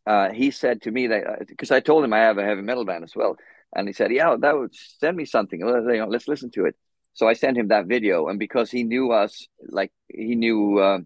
uh, 0.07 0.31
he 0.31 0.51
said 0.51 0.81
to 0.83 0.91
me 0.91 1.07
that 1.07 1.47
because 1.47 1.69
uh, 1.69 1.75
I 1.75 1.79
told 1.81 2.05
him 2.05 2.13
I 2.13 2.19
have 2.19 2.37
a 2.37 2.43
heavy 2.43 2.61
metal 2.61 2.85
band 2.85 3.03
as 3.03 3.13
well, 3.13 3.35
and 3.75 3.87
he 3.89 3.93
said, 3.93 4.11
"Yeah, 4.11 4.37
that 4.39 4.57
would 4.57 4.73
send 4.73 5.17
me 5.17 5.25
something. 5.25 5.59
You 5.59 5.67
know, 5.67 6.07
let's 6.07 6.29
listen 6.29 6.49
to 6.51 6.65
it." 6.65 6.75
So 7.13 7.27
I 7.27 7.33
sent 7.33 7.57
him 7.57 7.67
that 7.67 7.87
video, 7.87 8.27
and 8.27 8.39
because 8.39 8.71
he 8.71 8.83
knew 8.83 9.11
us, 9.11 9.47
like 9.67 9.91
he 10.07 10.35
knew 10.35 10.79
uh, 10.79 10.99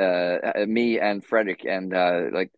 uh, 0.00 0.64
me 0.66 0.98
and 0.98 1.22
Fredrik, 1.22 1.66
and 1.66 1.92
uh, 1.92 2.22
like 2.32 2.50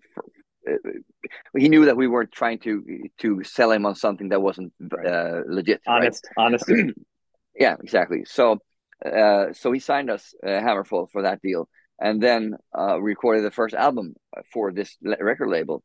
he 1.58 1.68
knew 1.68 1.86
that 1.86 1.96
we 1.96 2.06
weren't 2.06 2.30
trying 2.30 2.60
to 2.60 3.08
to 3.18 3.42
sell 3.42 3.72
him 3.72 3.84
on 3.84 3.96
something 3.96 4.28
that 4.28 4.40
wasn't 4.40 4.72
legit. 4.78 5.80
Honest, 5.88 6.28
right? 6.36 6.46
honest. 6.46 6.70
yeah, 7.58 7.74
exactly. 7.82 8.24
So, 8.24 8.60
so 9.02 9.72
he 9.72 9.80
signed 9.80 10.10
us 10.10 10.32
Hammerfall 10.44 11.10
for 11.10 11.22
that 11.22 11.42
deal 11.42 11.68
and 12.02 12.20
then 12.20 12.56
uh, 12.76 13.00
recorded 13.00 13.44
the 13.44 13.50
first 13.50 13.74
album 13.74 14.14
for 14.52 14.72
this 14.72 14.96
record 15.00 15.48
label. 15.48 15.82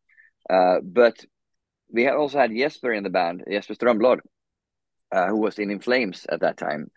Uh, 0.49 0.77
but 0.81 1.15
we 1.93 2.03
had 2.03 2.15
also 2.15 2.39
had 2.39 2.51
Jesper 2.51 2.91
in 2.91 3.03
the 3.03 3.09
band, 3.09 3.43
Jesper 3.49 3.75
Strömblad, 3.75 4.19
uh, 5.11 5.27
who 5.27 5.37
was 5.37 5.59
in 5.59 5.69
In 5.69 5.79
Flames 5.79 6.25
at 6.27 6.41
that 6.41 6.57
time. 6.57 6.89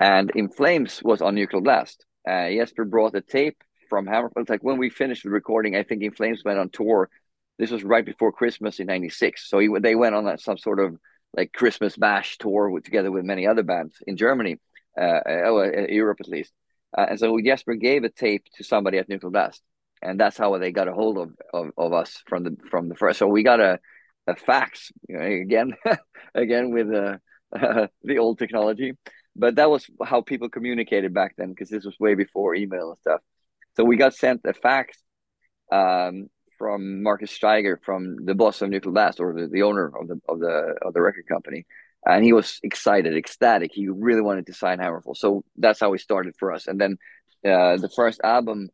And 0.00 0.30
In 0.34 0.48
Flames 0.48 1.02
was 1.04 1.20
on 1.20 1.34
Nuclear 1.34 1.60
Blast. 1.60 2.06
Uh, 2.28 2.48
Jesper 2.48 2.84
brought 2.84 3.14
a 3.14 3.20
tape 3.20 3.58
from 3.90 4.06
Hammerfall. 4.06 4.48
Like 4.48 4.64
when 4.64 4.78
we 4.78 4.88
finished 4.88 5.24
the 5.24 5.30
recording, 5.30 5.76
I 5.76 5.82
think 5.82 6.02
In 6.02 6.12
Flames 6.12 6.42
went 6.42 6.58
on 6.58 6.70
tour. 6.70 7.10
This 7.58 7.70
was 7.70 7.84
right 7.84 8.04
before 8.04 8.32
Christmas 8.32 8.80
in 8.80 8.86
'96. 8.86 9.48
So 9.50 9.58
he, 9.58 9.68
they 9.80 9.94
went 9.94 10.14
on 10.14 10.38
some 10.38 10.56
sort 10.56 10.80
of 10.80 10.96
like 11.36 11.52
Christmas 11.52 11.96
bash 11.96 12.38
tour 12.38 12.70
with, 12.70 12.84
together 12.84 13.10
with 13.10 13.24
many 13.24 13.46
other 13.46 13.62
bands 13.62 13.96
in 14.06 14.16
Germany, 14.16 14.58
uh, 14.98 15.20
uh, 15.26 15.86
Europe 15.88 16.20
at 16.20 16.28
least. 16.28 16.52
Uh, 16.96 17.06
and 17.10 17.18
so 17.18 17.38
Jesper 17.40 17.74
gave 17.74 18.04
a 18.04 18.10
tape 18.10 18.44
to 18.56 18.64
somebody 18.64 18.98
at 18.98 19.08
Nuclear 19.08 19.30
Blast, 19.30 19.62
and 20.02 20.18
that's 20.20 20.36
how 20.36 20.56
they 20.58 20.72
got 20.72 20.88
a 20.88 20.92
hold 20.92 21.18
of, 21.18 21.30
of, 21.52 21.70
of 21.76 21.92
us 21.92 22.22
from 22.26 22.44
the 22.44 22.56
from 22.70 22.88
the 22.88 22.94
first. 22.94 23.18
So 23.18 23.26
we 23.26 23.42
got 23.42 23.60
a 23.60 23.78
a 24.26 24.36
fax 24.36 24.92
you 25.08 25.18
know, 25.18 25.24
again, 25.24 25.74
again 26.34 26.70
with 26.70 26.92
uh, 26.92 27.16
the 28.04 28.18
old 28.18 28.38
technology, 28.38 28.92
but 29.34 29.56
that 29.56 29.70
was 29.70 29.86
how 30.04 30.20
people 30.20 30.48
communicated 30.48 31.14
back 31.14 31.34
then 31.36 31.50
because 31.50 31.70
this 31.70 31.84
was 31.84 31.98
way 31.98 32.14
before 32.14 32.54
email 32.54 32.90
and 32.90 32.98
stuff. 33.00 33.20
So 33.76 33.84
we 33.84 33.96
got 33.96 34.14
sent 34.14 34.42
a 34.44 34.52
fax 34.52 34.98
um, 35.72 36.28
from 36.58 37.02
Markus 37.02 37.36
Staiger, 37.36 37.78
from 37.82 38.24
the 38.24 38.34
boss 38.34 38.60
of 38.62 38.70
Nuclear 38.70 38.92
Blast 38.92 39.20
or 39.20 39.34
the, 39.34 39.48
the 39.48 39.62
owner 39.62 39.86
of 39.86 40.08
the 40.08 40.20
of 40.28 40.38
the 40.40 40.74
of 40.82 40.94
the 40.94 41.00
record 41.00 41.26
company, 41.26 41.66
and 42.06 42.24
he 42.24 42.32
was 42.32 42.58
excited, 42.62 43.16
ecstatic. 43.16 43.72
He 43.72 43.88
really 43.88 44.22
wanted 44.22 44.46
to 44.46 44.54
sign 44.54 44.78
Hammerfall, 44.78 45.16
so 45.16 45.44
that's 45.56 45.80
how 45.80 45.92
he 45.92 45.98
started 45.98 46.34
for 46.38 46.52
us. 46.52 46.66
And 46.66 46.80
then 46.80 46.96
uh, 47.44 47.76
the 47.76 47.90
first 47.94 48.20
album 48.24 48.68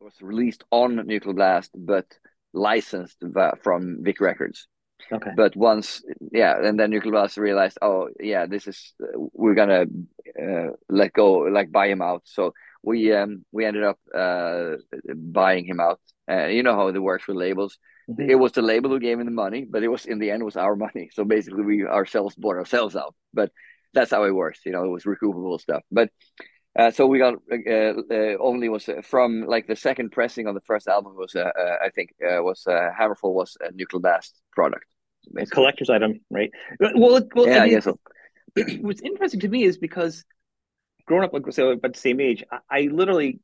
was 0.00 0.14
released 0.20 0.64
on 0.70 1.06
Nuclear 1.06 1.34
Blast, 1.34 1.70
but 1.74 2.06
licensed 2.52 3.22
from 3.62 3.98
Vic 4.02 4.20
Records. 4.20 4.66
Okay. 5.10 5.30
But 5.36 5.56
once, 5.56 6.02
yeah, 6.30 6.56
and 6.62 6.78
then 6.78 6.90
Nuclear 6.90 7.12
Blast 7.12 7.36
realized, 7.36 7.78
oh 7.82 8.08
yeah, 8.20 8.46
this 8.46 8.66
is 8.66 8.94
we're 9.32 9.54
gonna 9.54 9.86
uh, 10.40 10.68
let 10.88 11.12
go, 11.12 11.38
like 11.38 11.72
buy 11.72 11.88
him 11.88 12.02
out. 12.02 12.22
So 12.24 12.54
we 12.82 13.12
um 13.12 13.44
we 13.52 13.64
ended 13.64 13.84
up 13.84 13.98
uh 14.14 14.76
buying 15.14 15.64
him 15.64 15.80
out. 15.80 16.00
Uh, 16.30 16.46
you 16.46 16.62
know 16.62 16.74
how 16.74 16.88
it 16.88 16.98
works 16.98 17.26
with 17.26 17.36
labels. 17.36 17.78
It 18.18 18.34
was 18.34 18.52
the 18.52 18.62
label 18.62 18.90
who 18.90 18.98
gave 18.98 19.20
him 19.20 19.26
the 19.26 19.32
money, 19.32 19.64
but 19.68 19.82
it 19.82 19.88
was 19.88 20.06
in 20.06 20.18
the 20.18 20.30
end 20.30 20.42
it 20.42 20.44
was 20.44 20.56
our 20.56 20.76
money. 20.76 21.10
So 21.12 21.24
basically, 21.24 21.62
we 21.62 21.86
ourselves 21.86 22.34
bought 22.34 22.56
ourselves 22.56 22.96
out. 22.96 23.14
But 23.32 23.50
that's 23.94 24.10
how 24.10 24.24
it 24.24 24.34
works. 24.34 24.60
You 24.64 24.72
know, 24.72 24.84
it 24.84 24.88
was 24.88 25.04
recoupable 25.04 25.60
stuff. 25.60 25.82
But 25.90 26.10
uh, 26.78 26.90
so 26.90 27.06
we 27.06 27.18
got 27.18 27.34
uh, 27.50 27.66
uh, 27.70 28.36
only 28.40 28.68
was 28.68 28.88
uh, 28.88 29.02
from 29.02 29.44
like 29.46 29.66
the 29.66 29.76
second 29.76 30.10
pressing 30.10 30.46
on 30.46 30.54
the 30.54 30.60
first 30.62 30.88
album 30.88 31.14
was 31.16 31.34
uh, 31.36 31.40
uh, 31.40 31.76
I 31.84 31.90
think 31.90 32.10
was 32.20 32.64
Hammerfall 32.66 33.34
was 33.34 33.56
a 33.60 33.72
Nuclear 33.72 34.00
Blast 34.00 34.40
product, 34.52 34.86
a 35.36 35.46
collector's 35.46 35.90
item, 35.90 36.20
right? 36.30 36.50
Well, 36.80 37.20
well 37.34 37.46
yeah, 37.46 37.62
I, 37.62 37.68
mean, 37.68 37.80
so. 37.82 37.98
what's 38.80 39.02
interesting 39.02 39.40
to 39.40 39.48
me 39.48 39.64
is 39.64 39.76
because 39.78 40.24
growing 41.06 41.24
up 41.24 41.32
like 41.32 41.42
so 41.52 41.70
about 41.70 41.92
the 41.92 42.00
same 42.00 42.20
age, 42.20 42.42
I, 42.50 42.58
I 42.70 42.80
literally 42.90 43.40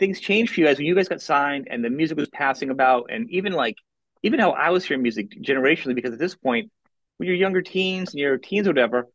things 0.00 0.18
changed 0.18 0.54
for 0.54 0.60
you 0.60 0.66
guys 0.66 0.78
when 0.78 0.86
you 0.86 0.96
guys 0.96 1.08
got 1.08 1.20
signed 1.20 1.68
and 1.70 1.84
the 1.84 1.90
music 1.90 2.16
was 2.16 2.28
passing 2.30 2.70
about, 2.70 3.10
and 3.10 3.30
even 3.30 3.52
like 3.52 3.76
even 4.22 4.40
how 4.40 4.50
I 4.50 4.70
was 4.70 4.84
hearing 4.84 5.02
music 5.02 5.30
generationally, 5.40 5.94
because 5.94 6.12
at 6.12 6.18
this 6.18 6.34
point, 6.34 6.72
when 7.18 7.28
you're 7.28 7.36
younger 7.36 7.62
teens 7.62 8.10
and 8.10 8.18
you're 8.18 8.38
teens 8.38 8.66
or 8.66 8.70
whatever, 8.70 9.06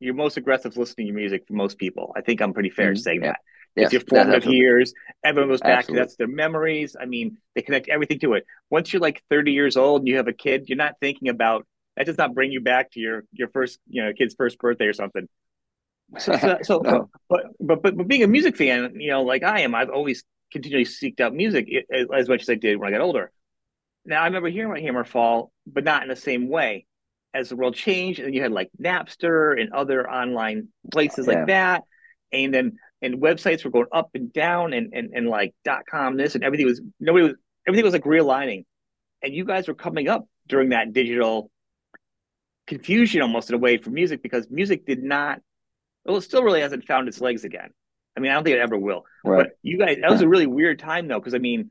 your 0.00 0.14
most 0.14 0.36
aggressive 0.36 0.76
listening 0.76 1.06
to 1.06 1.12
music 1.12 1.46
for 1.46 1.54
most 1.54 1.78
people. 1.78 2.12
I 2.16 2.20
think 2.20 2.42
I'm 2.42 2.52
pretty 2.52 2.70
fair 2.70 2.92
mm-hmm. 2.92 2.96
saying 2.96 3.20
that. 3.22 3.38
Yes, 3.76 3.86
it's 3.86 3.92
your 3.92 4.02
formative 4.02 4.44
years. 4.52 4.92
Everyone 5.24 5.50
goes 5.50 5.60
back 5.60 5.78
absolutely. 5.78 6.00
to 6.00 6.04
that's 6.04 6.16
their 6.16 6.28
memories. 6.28 6.94
I 7.00 7.06
mean, 7.06 7.38
they 7.54 7.62
connect 7.62 7.88
everything 7.88 8.20
to 8.20 8.34
it. 8.34 8.46
Once 8.70 8.92
you're 8.92 9.00
like 9.00 9.22
30 9.30 9.52
years 9.52 9.76
old 9.76 10.02
and 10.02 10.08
you 10.08 10.16
have 10.18 10.28
a 10.28 10.32
kid, 10.32 10.68
you're 10.68 10.76
not 10.76 10.94
thinking 11.00 11.28
about 11.28 11.66
that. 11.96 12.06
Does 12.06 12.18
not 12.18 12.34
bring 12.34 12.52
you 12.52 12.60
back 12.60 12.92
to 12.92 13.00
your 13.00 13.24
your 13.32 13.48
first 13.48 13.78
you 13.88 14.04
know 14.04 14.12
kid's 14.12 14.34
first 14.34 14.58
birthday 14.58 14.86
or 14.86 14.92
something. 14.92 15.28
So, 16.18 16.36
so, 16.36 16.58
so 16.62 16.78
no. 16.78 17.10
but, 17.28 17.46
but 17.60 17.82
but 17.82 17.96
but 17.96 18.08
being 18.08 18.22
a 18.22 18.26
music 18.26 18.56
fan, 18.56 18.94
you 18.98 19.10
know, 19.10 19.22
like 19.22 19.42
I 19.42 19.60
am, 19.60 19.74
I've 19.74 19.90
always 19.90 20.24
continually 20.52 20.84
seeked 20.84 21.20
out 21.20 21.34
music 21.34 21.68
as, 21.92 22.06
as 22.14 22.28
much 22.28 22.42
as 22.42 22.48
I 22.48 22.54
did 22.54 22.78
when 22.78 22.88
I 22.88 22.96
got 22.96 23.04
older. 23.04 23.30
Now 24.04 24.22
I 24.22 24.26
remember 24.26 24.48
hearing 24.48 24.70
about 24.70 25.06
Hammerfall, 25.06 25.50
but 25.66 25.84
not 25.84 26.02
in 26.02 26.08
the 26.08 26.16
same 26.16 26.48
way 26.48 26.86
as 27.32 27.48
the 27.48 27.56
world 27.56 27.74
changed, 27.74 28.20
and 28.20 28.34
you 28.34 28.42
had 28.42 28.52
like 28.52 28.70
Napster 28.80 29.60
and 29.60 29.72
other 29.72 30.08
online 30.08 30.68
places 30.92 31.26
yeah. 31.26 31.34
like 31.34 31.46
that, 31.48 31.82
and 32.32 32.54
then 32.54 32.76
and 33.02 33.16
websites 33.20 33.64
were 33.64 33.70
going 33.70 33.86
up 33.92 34.10
and 34.14 34.32
down, 34.32 34.72
and 34.72 34.92
and 34.92 35.10
and 35.14 35.28
like 35.28 35.54
dot 35.64 35.82
com 35.90 36.16
this 36.16 36.34
and 36.34 36.44
everything 36.44 36.66
was 36.66 36.80
nobody 37.00 37.24
was 37.24 37.34
everything 37.66 37.84
was 37.84 37.92
like 37.92 38.04
realigning, 38.04 38.64
and 39.22 39.34
you 39.34 39.44
guys 39.44 39.68
were 39.68 39.74
coming 39.74 40.08
up 40.08 40.26
during 40.46 40.70
that 40.70 40.92
digital 40.92 41.50
confusion 42.66 43.22
almost 43.22 43.50
in 43.50 43.54
a 43.54 43.58
way 43.58 43.76
for 43.76 43.90
music 43.90 44.22
because 44.22 44.48
music 44.50 44.86
did 44.86 45.02
not 45.02 45.40
well 46.04 46.16
it 46.16 46.22
still 46.22 46.42
really 46.42 46.60
hasn't 46.60 46.84
found 46.84 47.08
its 47.08 47.20
legs 47.20 47.44
again 47.44 47.70
i 48.16 48.20
mean 48.20 48.30
i 48.30 48.34
don't 48.34 48.44
think 48.44 48.56
it 48.56 48.60
ever 48.60 48.78
will 48.78 49.04
right. 49.24 49.44
but 49.44 49.58
you 49.62 49.78
guys 49.78 49.98
that 50.00 50.10
was 50.10 50.20
a 50.20 50.28
really 50.28 50.46
weird 50.46 50.78
time 50.78 51.08
though 51.08 51.18
because 51.18 51.34
i 51.34 51.38
mean 51.38 51.70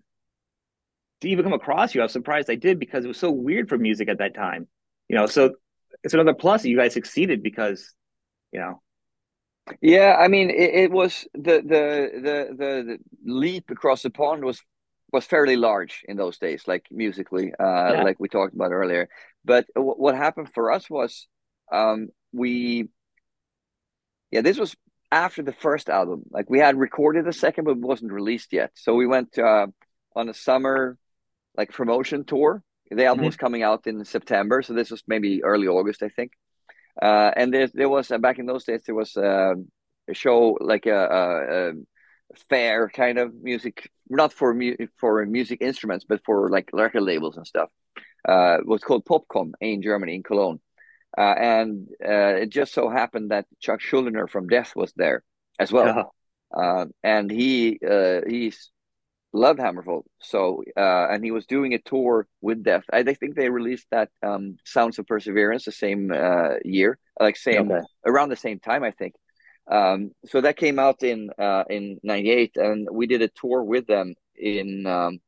to 1.22 1.30
even 1.30 1.44
come 1.44 1.54
across 1.54 1.96
you 1.96 2.02
i 2.02 2.04
was 2.04 2.12
surprised 2.12 2.50
i 2.50 2.56
did 2.56 2.80
because 2.80 3.06
it 3.06 3.08
was 3.08 3.18
so 3.18 3.32
weird 3.32 3.70
for 3.70 3.78
music 3.78 4.10
at 4.10 4.18
that 4.18 4.34
time 4.36 4.68
you 5.14 5.20
know, 5.20 5.28
so 5.28 5.52
it's 6.04 6.14
another 6.14 6.34
plus 6.34 6.64
that 6.64 6.70
you 6.70 6.78
guys 6.78 6.94
succeeded 6.94 7.44
because, 7.44 7.94
you 8.52 8.60
know. 8.60 8.82
Yeah, 9.82 10.18
I 10.20 10.28
mean, 10.28 10.50
it, 10.50 10.74
it 10.74 10.92
was 10.92 11.26
the, 11.34 11.62
the, 11.62 12.10
the 12.16 12.56
the 12.58 12.84
the 12.88 12.98
leap 13.24 13.70
across 13.70 14.02
the 14.02 14.10
pond 14.10 14.44
was 14.44 14.62
was 15.12 15.26
fairly 15.26 15.56
large 15.56 16.04
in 16.08 16.18
those 16.18 16.38
days, 16.38 16.64
like 16.68 16.88
musically, 16.92 17.54
uh, 17.58 17.94
yeah. 17.94 18.04
like 18.04 18.20
we 18.20 18.28
talked 18.28 18.54
about 18.56 18.72
earlier. 18.72 19.08
But 19.46 19.68
w- 19.76 19.96
what 19.96 20.16
happened 20.16 20.50
for 20.54 20.72
us 20.72 20.90
was 20.90 21.28
um, 21.72 22.10
we, 22.34 22.90
yeah, 24.34 24.42
this 24.42 24.58
was 24.58 24.76
after 25.12 25.42
the 25.44 25.54
first 25.54 25.90
album. 25.90 26.24
Like 26.30 26.50
we 26.50 26.60
had 26.60 26.78
recorded 26.78 27.26
the 27.26 27.34
second, 27.34 27.66
but 27.66 27.78
it 27.78 27.78
wasn't 27.80 28.12
released 28.12 28.52
yet. 28.52 28.72
So 28.76 28.96
we 28.96 29.08
went 29.08 29.38
uh, 29.38 29.68
on 30.16 30.30
a 30.30 30.34
summer 30.34 30.98
like 31.56 31.72
promotion 31.72 32.26
tour 32.26 32.64
the 32.96 33.06
album 33.06 33.22
mm-hmm. 33.22 33.28
was 33.28 33.38
coming 33.38 33.64
out 33.64 33.88
in 33.88 34.04
September, 34.06 34.62
so 34.62 34.74
this 34.74 34.92
was 34.92 35.04
maybe 35.08 35.44
early 35.44 35.68
August, 35.68 36.04
I 36.04 36.10
think. 36.10 36.32
Uh, 37.02 37.32
and 37.36 37.54
there, 37.54 37.68
there 37.74 37.90
was 37.90 38.12
uh, 38.12 38.18
back 38.18 38.40
in 38.40 38.46
those 38.46 38.66
days 38.66 38.84
there 38.86 38.96
was 38.96 39.18
uh, 39.18 39.56
a 40.08 40.14
show 40.14 40.58
like 40.62 40.86
a, 40.86 40.92
a, 40.92 41.70
a, 41.70 41.74
fair 42.50 42.90
kind 42.90 43.18
of 43.18 43.34
music, 43.34 43.90
not 44.10 44.34
for 44.34 44.54
mu- 44.54 44.76
for 44.98 45.26
music 45.26 45.62
instruments, 45.62 46.06
but 46.08 46.22
for 46.26 46.50
like 46.50 46.70
record 46.74 47.02
labels 47.02 47.38
and 47.38 47.48
stuff. 47.48 47.70
Uh, 48.28 48.58
it 48.60 48.68
was 48.68 48.84
called 48.84 49.06
Popkomm 49.06 49.52
in 49.60 49.82
Germany 49.82 50.16
in 50.16 50.24
Cologne, 50.24 50.60
uh, 51.18 51.36
and 51.38 51.88
uh, 52.04 52.42
it 52.42 52.50
just 52.50 52.74
so 52.74 52.90
happened 52.90 53.32
that 53.32 53.46
Chuck 53.60 53.80
Schuldiner 53.82 54.30
from 54.30 54.48
Death 54.48 54.76
was 54.76 54.94
there 54.96 55.24
as 55.60 55.72
well. 55.72 55.90
Uh-huh. 55.90 56.06
Uh, 56.54 56.86
and 57.04 57.32
he 57.32 57.80
uh, 57.88 58.22
he's 58.28 58.72
loved 59.34 59.60
Hammerfall. 59.60 60.04
So, 60.22 60.64
uh, 60.78 61.08
and 61.10 61.24
he 61.24 61.32
was 61.32 61.46
doing 61.46 61.74
a 61.74 61.80
tour 61.80 62.28
with 62.42 62.64
Death. 62.64 62.84
I 62.92 63.04
think 63.04 63.36
they 63.36 63.50
released 63.50 63.88
that 63.92 64.10
um, 64.22 64.58
Sounds 64.64 65.00
of 65.00 65.08
Perseverance 65.08 65.66
the 65.66 65.72
same 65.72 66.12
uh, 66.12 66.56
year, 66.64 66.98
like 67.20 67.36
same 67.36 67.72
okay. 67.72 67.82
around 68.06 68.30
the 68.30 68.36
same 68.36 68.60
time, 68.60 68.84
I 68.84 68.92
think. 68.92 69.16
Um, 69.70 70.12
so 70.26 70.42
that 70.42 70.58
came 70.58 70.78
out 70.78 71.04
in 71.04 71.30
uh, 71.38 71.64
in 71.70 72.00
'98, 72.04 72.58
and 72.58 72.88
we 72.92 73.08
did 73.08 73.22
a 73.22 73.30
tour 73.30 73.64
with 73.64 73.88
them 73.88 74.14
in. 74.36 74.86
Um, 74.86 75.20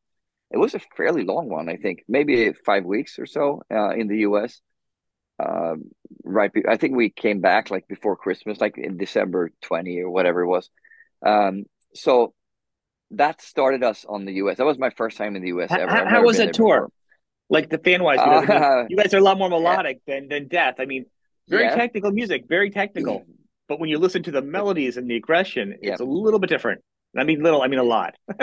it 0.51 0.57
was 0.57 0.75
a 0.75 0.79
fairly 0.95 1.23
long 1.23 1.49
one, 1.49 1.67
I 1.67 1.75
think, 1.75 2.03
maybe 2.07 2.53
five 2.53 2.85
weeks 2.85 3.17
or 3.17 3.25
so 3.25 3.63
uh, 3.71 3.89
in 3.89 4.07
the 4.07 4.19
U.S. 4.19 4.61
Um, 5.37 5.91
right, 6.23 6.51
be- 6.51 6.67
I 6.67 6.77
think 6.77 6.95
we 6.95 7.09
came 7.09 7.41
back 7.41 7.69
like 7.69 7.87
before 7.87 8.15
Christmas, 8.15 8.59
like 8.61 8.77
in 8.77 8.97
December 8.97 9.51
20 9.61 10.01
or 10.01 10.09
whatever 10.09 10.41
it 10.41 10.47
was. 10.47 10.69
Um, 11.25 11.65
so 11.93 12.33
that 13.11 13.41
started 13.41 13.83
us 13.83 14.05
on 14.07 14.25
the 14.25 14.33
US. 14.33 14.57
That 14.57 14.65
was 14.65 14.77
my 14.77 14.89
first 14.91 15.17
time 15.17 15.35
in 15.35 15.41
the 15.41 15.49
US 15.49 15.71
ever. 15.71 15.91
How, 15.91 16.07
how 16.07 16.23
was 16.23 16.37
that 16.37 16.53
tour? 16.53 16.75
Before. 16.75 16.91
Like 17.47 17.69
the 17.69 17.77
fan 17.77 18.01
wise, 18.01 18.19
uh, 18.19 18.85
you 18.89 18.97
guys 18.97 19.13
are 19.13 19.19
a 19.19 19.21
lot 19.21 19.37
more 19.37 19.49
melodic 19.49 20.01
yeah. 20.07 20.15
than 20.15 20.29
than 20.29 20.47
Death. 20.47 20.75
I 20.79 20.85
mean, 20.85 21.05
very 21.47 21.65
yeah. 21.65 21.75
technical 21.75 22.11
music, 22.11 22.45
very 22.47 22.71
technical. 22.71 23.23
but 23.67 23.79
when 23.79 23.89
you 23.89 23.99
listen 23.99 24.23
to 24.23 24.31
the 24.31 24.41
melodies 24.41 24.97
and 24.97 25.07
the 25.09 25.15
aggression, 25.15 25.77
yeah. 25.81 25.91
it's 25.91 26.01
a 26.01 26.05
little 26.05 26.39
bit 26.39 26.49
different. 26.49 26.81
I 27.15 27.23
mean, 27.23 27.43
little. 27.43 27.61
I 27.61 27.67
mean, 27.67 27.79
a 27.79 27.83
lot. 27.83 28.15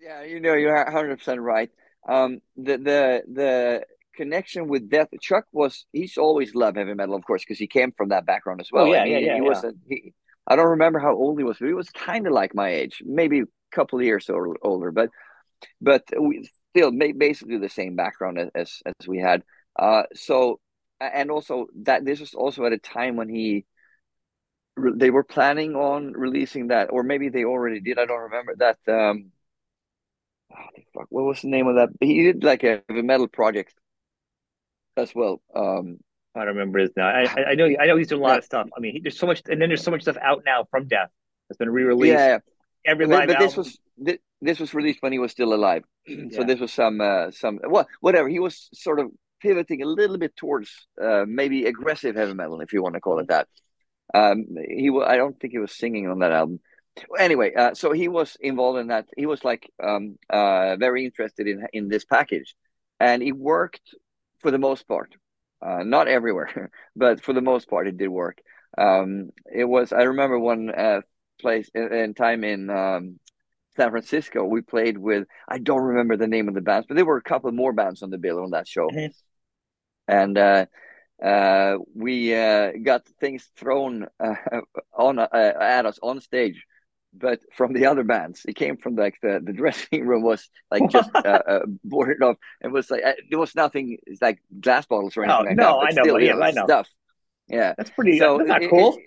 yeah, 0.00 0.22
you 0.24 0.40
know, 0.40 0.54
you're 0.54 0.74
100 0.74 1.18
percent 1.18 1.40
right. 1.40 1.70
Um, 2.08 2.40
the 2.56 2.78
the 2.78 3.22
the 3.30 3.84
connection 4.14 4.68
with 4.68 4.88
Death, 4.90 5.08
Chuck 5.20 5.44
was 5.52 5.86
he's 5.92 6.16
always 6.16 6.54
loved 6.54 6.76
heavy 6.76 6.94
metal, 6.94 7.14
of 7.14 7.24
course, 7.24 7.42
because 7.42 7.58
he 7.58 7.66
came 7.66 7.92
from 7.92 8.10
that 8.10 8.26
background 8.26 8.60
as 8.60 8.68
well. 8.72 8.86
Oh, 8.86 8.92
yeah, 8.92 9.00
I 9.00 9.04
mean, 9.04 9.12
yeah, 9.12 9.18
yeah, 9.18 9.34
he, 9.34 9.34
he 9.34 9.40
was 9.40 9.64
a, 9.64 9.72
he, 9.88 10.14
I 10.46 10.56
don't 10.56 10.70
remember 10.70 10.98
how 10.98 11.14
old 11.14 11.38
he 11.38 11.44
was, 11.44 11.58
but 11.58 11.68
he 11.68 11.74
was 11.74 11.90
kind 11.90 12.26
of 12.26 12.32
like 12.32 12.54
my 12.54 12.70
age, 12.70 13.02
maybe 13.04 13.40
a 13.40 13.44
couple 13.70 13.98
of 13.98 14.04
years 14.04 14.28
or, 14.28 14.56
older, 14.62 14.90
but 14.90 15.10
but 15.80 16.02
we 16.20 16.48
still 16.70 16.90
basically 17.16 17.58
the 17.58 17.68
same 17.68 17.96
background 17.96 18.38
as 18.54 18.82
as 18.84 19.06
we 19.06 19.18
had. 19.18 19.42
Uh, 19.78 20.04
so 20.14 20.60
and 21.00 21.30
also 21.30 21.66
that 21.82 22.04
this 22.04 22.20
was 22.20 22.34
also 22.34 22.64
at 22.64 22.72
a 22.72 22.78
time 22.78 23.16
when 23.16 23.28
he 23.28 23.64
they 24.94 25.10
were 25.10 25.24
planning 25.24 25.76
on 25.76 26.12
releasing 26.12 26.68
that, 26.68 26.88
or 26.90 27.02
maybe 27.02 27.28
they 27.28 27.44
already 27.44 27.80
did. 27.80 27.98
I 27.98 28.06
don't 28.06 28.30
remember 28.30 28.56
that. 28.56 28.78
Um, 28.88 29.32
oh, 30.50 31.04
what 31.10 31.24
was 31.24 31.42
the 31.42 31.48
name 31.48 31.66
of 31.66 31.76
that? 31.76 31.90
He 32.00 32.22
did 32.22 32.42
like 32.42 32.64
a, 32.64 32.82
a 32.88 33.02
metal 33.02 33.28
project 33.28 33.74
as 34.96 35.14
well. 35.14 35.40
Um, 35.54 35.98
I 36.34 36.40
don't 36.40 36.54
remember 36.54 36.78
his 36.78 36.90
now. 36.96 37.08
I, 37.08 37.50
I 37.50 37.54
know 37.54 37.66
I 37.78 37.86
know 37.86 37.96
he's 37.96 38.08
doing 38.08 38.22
a 38.22 38.24
lot 38.24 38.32
yeah. 38.32 38.38
of 38.38 38.44
stuff. 38.44 38.68
I 38.76 38.80
mean, 38.80 38.94
he, 38.94 39.00
there's 39.00 39.18
so 39.18 39.26
much, 39.26 39.42
and 39.48 39.60
then 39.60 39.68
there's 39.68 39.82
so 39.82 39.90
much 39.90 40.02
stuff 40.02 40.16
out 40.22 40.42
now 40.46 40.66
from 40.70 40.88
Death 40.88 41.10
that's 41.48 41.58
been 41.58 41.70
re-released. 41.70 42.12
Yeah, 42.12 42.38
every 42.86 43.06
but, 43.06 43.26
but 43.26 43.38
this 43.38 43.56
was 43.56 43.78
this, 43.98 44.16
this, 44.40 44.58
was 44.58 44.72
released 44.72 45.02
when 45.02 45.12
he 45.12 45.18
was 45.18 45.30
still 45.30 45.54
alive. 45.54 45.84
Yeah. 46.04 46.36
So 46.38 46.44
this 46.44 46.58
was 46.58 46.72
some 46.72 47.00
uh, 47.00 47.30
some 47.30 47.60
well 47.62 47.86
whatever. 48.00 48.28
He 48.28 48.40
was 48.40 48.68
sort 48.74 48.98
of 48.98 49.10
pivoting 49.40 49.82
a 49.82 49.86
little 49.86 50.18
bit 50.18 50.34
towards 50.36 50.70
uh, 51.00 51.24
maybe 51.28 51.66
aggressive 51.66 52.16
heavy 52.16 52.34
metal, 52.34 52.60
if 52.60 52.72
you 52.72 52.82
want 52.82 52.94
to 52.94 53.00
call 53.00 53.18
it 53.20 53.28
that. 53.28 53.46
Um, 54.14 54.46
he 54.68 54.90
I 55.04 55.16
don't 55.16 55.38
think 55.38 55.52
he 55.52 55.58
was 55.58 55.76
singing 55.76 56.08
on 56.08 56.20
that 56.20 56.32
album. 56.32 56.60
Anyway, 57.18 57.54
uh, 57.54 57.74
so 57.74 57.92
he 57.92 58.08
was 58.08 58.36
involved 58.40 58.80
in 58.80 58.88
that. 58.88 59.06
He 59.16 59.26
was 59.26 59.44
like 59.44 59.70
um, 59.82 60.18
uh, 60.28 60.76
very 60.76 61.04
interested 61.04 61.46
in 61.46 61.66
in 61.72 61.88
this 61.88 62.04
package, 62.04 62.54
and 62.98 63.22
he 63.22 63.32
worked 63.32 63.94
for 64.42 64.50
the 64.50 64.58
most 64.58 64.86
part 64.86 65.14
uh, 65.62 65.82
not 65.84 66.08
everywhere, 66.08 66.70
but 66.96 67.22
for 67.22 67.32
the 67.32 67.40
most 67.40 67.68
part, 67.68 67.86
it 67.86 67.96
did 67.96 68.08
work. 68.08 68.38
Um, 68.76 69.30
it 69.52 69.64
was. 69.64 69.92
I 69.92 70.02
remember 70.02 70.38
one 70.38 70.70
uh, 70.70 71.02
place 71.40 71.70
in, 71.74 72.14
time 72.14 72.42
in 72.44 72.70
um, 72.70 73.20
San 73.76 73.90
Francisco. 73.90 74.44
We 74.44 74.62
played 74.62 74.98
with. 74.98 75.26
I 75.48 75.58
don't 75.58 75.82
remember 75.82 76.16
the 76.16 76.26
name 76.26 76.48
of 76.48 76.54
the 76.54 76.60
bands, 76.60 76.86
but 76.88 76.96
there 76.96 77.04
were 77.04 77.18
a 77.18 77.22
couple 77.22 77.52
more 77.52 77.72
bands 77.72 78.02
on 78.02 78.10
the 78.10 78.18
bill 78.18 78.42
on 78.42 78.50
that 78.50 78.66
show, 78.66 78.88
mm-hmm. 78.88 79.12
and 80.08 80.38
uh, 80.38 80.66
uh, 81.22 81.76
we 81.94 82.34
uh, 82.34 82.72
got 82.82 83.06
things 83.20 83.48
thrown 83.56 84.06
uh, 84.18 84.34
on 84.92 85.18
uh, 85.18 85.28
at 85.32 85.86
us 85.86 85.98
on 86.02 86.20
stage 86.20 86.64
but 87.12 87.40
from 87.52 87.72
the 87.72 87.86
other 87.86 88.04
bands. 88.04 88.42
It 88.46 88.56
came 88.56 88.76
from 88.76 88.96
like 88.96 89.18
the, 89.22 89.40
the 89.42 89.52
dressing 89.60 90.06
room 90.06 90.22
was 90.22 90.48
like 90.70 90.90
just 90.90 91.10
uh, 91.14 91.18
uh, 91.18 91.60
boarded 91.84 92.22
off. 92.22 92.36
It 92.62 92.68
was 92.68 92.90
like 92.90 93.04
uh, 93.04 93.12
there 93.30 93.38
was 93.38 93.54
nothing 93.54 93.98
like 94.20 94.42
glass 94.60 94.86
bottles 94.86 95.16
or 95.16 95.24
anything. 95.24 95.56
No, 95.56 95.78
like 95.78 95.94
no, 95.94 96.02
I 96.02 96.06
know, 96.06 96.16
yeah, 96.18 96.36
I 96.36 96.50
know 96.50 96.64
stuff. 96.64 96.88
Yeah, 97.48 97.74
that's 97.76 97.90
pretty. 97.90 98.18
So 98.18 98.38
that's 98.38 98.48
not 98.48 98.70
cool. 98.70 98.96
It, 98.96 99.04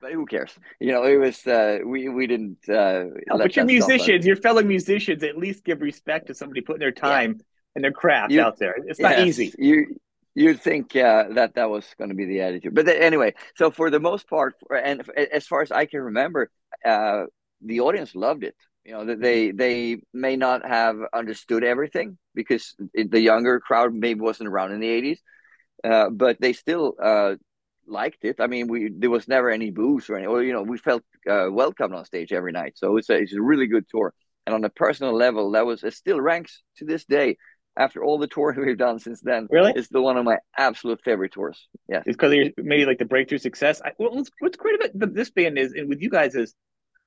but 0.00 0.12
who 0.12 0.24
cares? 0.24 0.52
You 0.78 0.92
know, 0.92 1.04
it 1.04 1.16
was 1.16 1.46
uh, 1.46 1.78
we 1.84 2.08
we 2.08 2.26
didn't. 2.26 2.58
Uh, 2.68 3.04
no, 3.28 3.38
but 3.38 3.54
your 3.56 3.64
musicians, 3.64 4.24
your 4.24 4.36
fellow 4.36 4.62
musicians, 4.62 5.22
at 5.22 5.36
least 5.36 5.64
give 5.64 5.80
respect 5.80 6.28
to 6.28 6.34
somebody 6.34 6.62
putting 6.62 6.80
their 6.80 6.92
time 6.92 7.34
yeah. 7.36 7.42
and 7.74 7.84
their 7.84 7.92
craft 7.92 8.32
you, 8.32 8.40
out 8.40 8.58
there. 8.58 8.76
It's 8.86 9.00
not 9.00 9.18
yes, 9.18 9.26
easy. 9.26 9.54
You 9.58 9.96
you'd 10.34 10.60
think 10.60 10.94
uh, 10.96 11.24
that 11.34 11.54
that 11.54 11.70
was 11.70 11.86
going 11.98 12.10
to 12.10 12.16
be 12.16 12.26
the 12.26 12.40
attitude, 12.40 12.74
but 12.74 12.88
anyway. 12.88 13.34
So 13.56 13.70
for 13.70 13.90
the 13.90 14.00
most 14.00 14.28
part, 14.28 14.54
and 14.70 15.02
as 15.16 15.46
far 15.46 15.62
as 15.62 15.70
I 15.70 15.86
can 15.86 16.00
remember, 16.00 16.50
uh, 16.84 17.24
the 17.60 17.80
audience 17.80 18.14
loved 18.14 18.44
it. 18.44 18.56
You 18.84 18.92
know, 18.92 19.14
they 19.14 19.50
they 19.50 20.02
may 20.12 20.36
not 20.36 20.66
have 20.66 20.96
understood 21.12 21.64
everything 21.64 22.16
because 22.34 22.74
the 22.94 23.20
younger 23.20 23.60
crowd 23.60 23.94
maybe 23.94 24.20
wasn't 24.20 24.48
around 24.48 24.72
in 24.72 24.80
the 24.80 24.88
eighties, 24.88 25.20
uh, 25.84 26.08
but 26.10 26.40
they 26.40 26.52
still 26.54 26.94
uh, 27.02 27.34
liked 27.86 28.24
it. 28.24 28.36
I 28.40 28.46
mean, 28.46 28.68
we 28.68 28.90
there 28.90 29.10
was 29.10 29.28
never 29.28 29.50
any 29.50 29.70
booze 29.70 30.08
or 30.08 30.16
any, 30.16 30.26
or 30.26 30.42
you 30.42 30.52
know, 30.52 30.62
we 30.62 30.78
felt 30.78 31.02
uh, 31.28 31.48
welcomed 31.50 31.94
on 31.94 32.04
stage 32.04 32.32
every 32.32 32.52
night. 32.52 32.74
So 32.76 32.96
it's 32.96 33.10
a 33.10 33.14
it's 33.14 33.34
a 33.34 33.42
really 33.42 33.66
good 33.66 33.86
tour. 33.88 34.14
And 34.46 34.54
on 34.54 34.64
a 34.64 34.70
personal 34.70 35.14
level, 35.14 35.50
that 35.52 35.66
was 35.66 35.84
it 35.84 35.92
still 35.94 36.20
ranks 36.20 36.62
to 36.78 36.86
this 36.86 37.04
day 37.04 37.36
after 37.80 38.04
all 38.04 38.18
the 38.18 38.26
touring 38.26 38.60
we've 38.64 38.76
done 38.76 38.98
since 38.98 39.20
then. 39.22 39.48
Really, 39.50 39.72
it's 39.74 39.88
the 39.88 40.02
one 40.02 40.16
of 40.16 40.24
my 40.24 40.38
absolute 40.56 41.02
favorite 41.02 41.32
tours. 41.32 41.66
Yeah, 41.88 42.02
it's 42.06 42.16
because 42.16 42.52
maybe 42.58 42.84
like 42.84 42.98
the 42.98 43.06
breakthrough 43.06 43.38
success. 43.38 43.80
I, 43.84 43.92
well, 43.98 44.22
what's 44.38 44.56
great 44.56 44.76
about 44.76 45.14
this 45.14 45.30
band 45.30 45.58
is, 45.58 45.72
and 45.72 45.88
with 45.88 46.00
you 46.02 46.10
guys 46.10 46.34
is, 46.34 46.54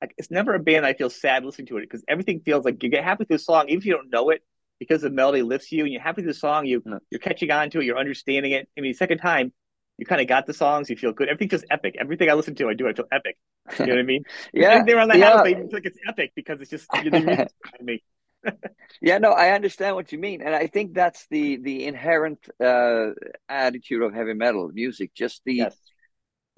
like, 0.00 0.12
it's 0.18 0.30
never 0.30 0.54
a 0.54 0.58
band 0.58 0.84
I 0.84 0.92
feel 0.94 1.10
sad 1.10 1.44
listening 1.44 1.68
to 1.68 1.78
it 1.78 1.82
because 1.82 2.04
everything 2.08 2.40
feels 2.40 2.64
like 2.64 2.82
you 2.82 2.90
get 2.90 3.04
happy 3.04 3.20
with 3.20 3.28
the 3.28 3.38
song, 3.38 3.68
even 3.68 3.78
if 3.78 3.86
you 3.86 3.94
don't 3.94 4.10
know 4.10 4.30
it, 4.30 4.42
because 4.80 5.02
the 5.02 5.10
melody 5.10 5.42
lifts 5.42 5.70
you 5.70 5.84
and 5.84 5.92
you're 5.92 6.02
happy 6.02 6.22
with 6.22 6.34
the 6.34 6.38
song. 6.38 6.66
You 6.66 6.82
no. 6.84 6.98
you're 7.10 7.20
catching 7.20 7.50
on 7.52 7.70
to 7.70 7.80
it, 7.80 7.84
you're 7.84 7.98
understanding 7.98 8.52
it. 8.52 8.68
I 8.76 8.80
mean, 8.80 8.94
second 8.94 9.18
time 9.18 9.52
you 9.96 10.06
kind 10.06 10.20
of 10.20 10.26
got 10.26 10.46
the 10.46 10.54
songs, 10.54 10.90
you 10.90 10.96
feel 10.96 11.12
good. 11.12 11.28
Everything 11.28 11.50
feels 11.50 11.64
epic. 11.70 11.94
Everything 12.00 12.28
I 12.28 12.34
listen 12.34 12.56
to, 12.56 12.68
I 12.68 12.74
do, 12.74 12.88
I 12.88 12.94
feel 12.94 13.06
epic. 13.12 13.36
You 13.78 13.86
know 13.86 13.92
what 13.92 14.00
I 14.00 14.02
mean? 14.02 14.24
yeah. 14.52 14.82
They're 14.82 14.98
on 14.98 15.08
the 15.08 15.18
yeah. 15.18 15.30
house, 15.30 15.46
I 15.46 15.54
feel 15.54 15.68
like 15.72 15.86
it's 15.86 15.98
epic 16.08 16.32
because 16.34 16.60
it's 16.60 16.70
just 16.70 16.88
the 16.90 17.48
me. 17.80 18.02
yeah, 19.00 19.18
no, 19.18 19.30
I 19.32 19.50
understand 19.50 19.96
what 19.96 20.12
you 20.12 20.18
mean, 20.18 20.42
and 20.42 20.54
I 20.54 20.66
think 20.66 20.94
that's 20.94 21.26
the 21.30 21.56
the 21.56 21.86
inherent 21.86 22.40
uh, 22.62 23.10
attitude 23.48 24.02
of 24.02 24.14
heavy 24.14 24.34
metal 24.34 24.70
music. 24.72 25.14
Just 25.14 25.42
the 25.44 25.54
yes 25.54 25.76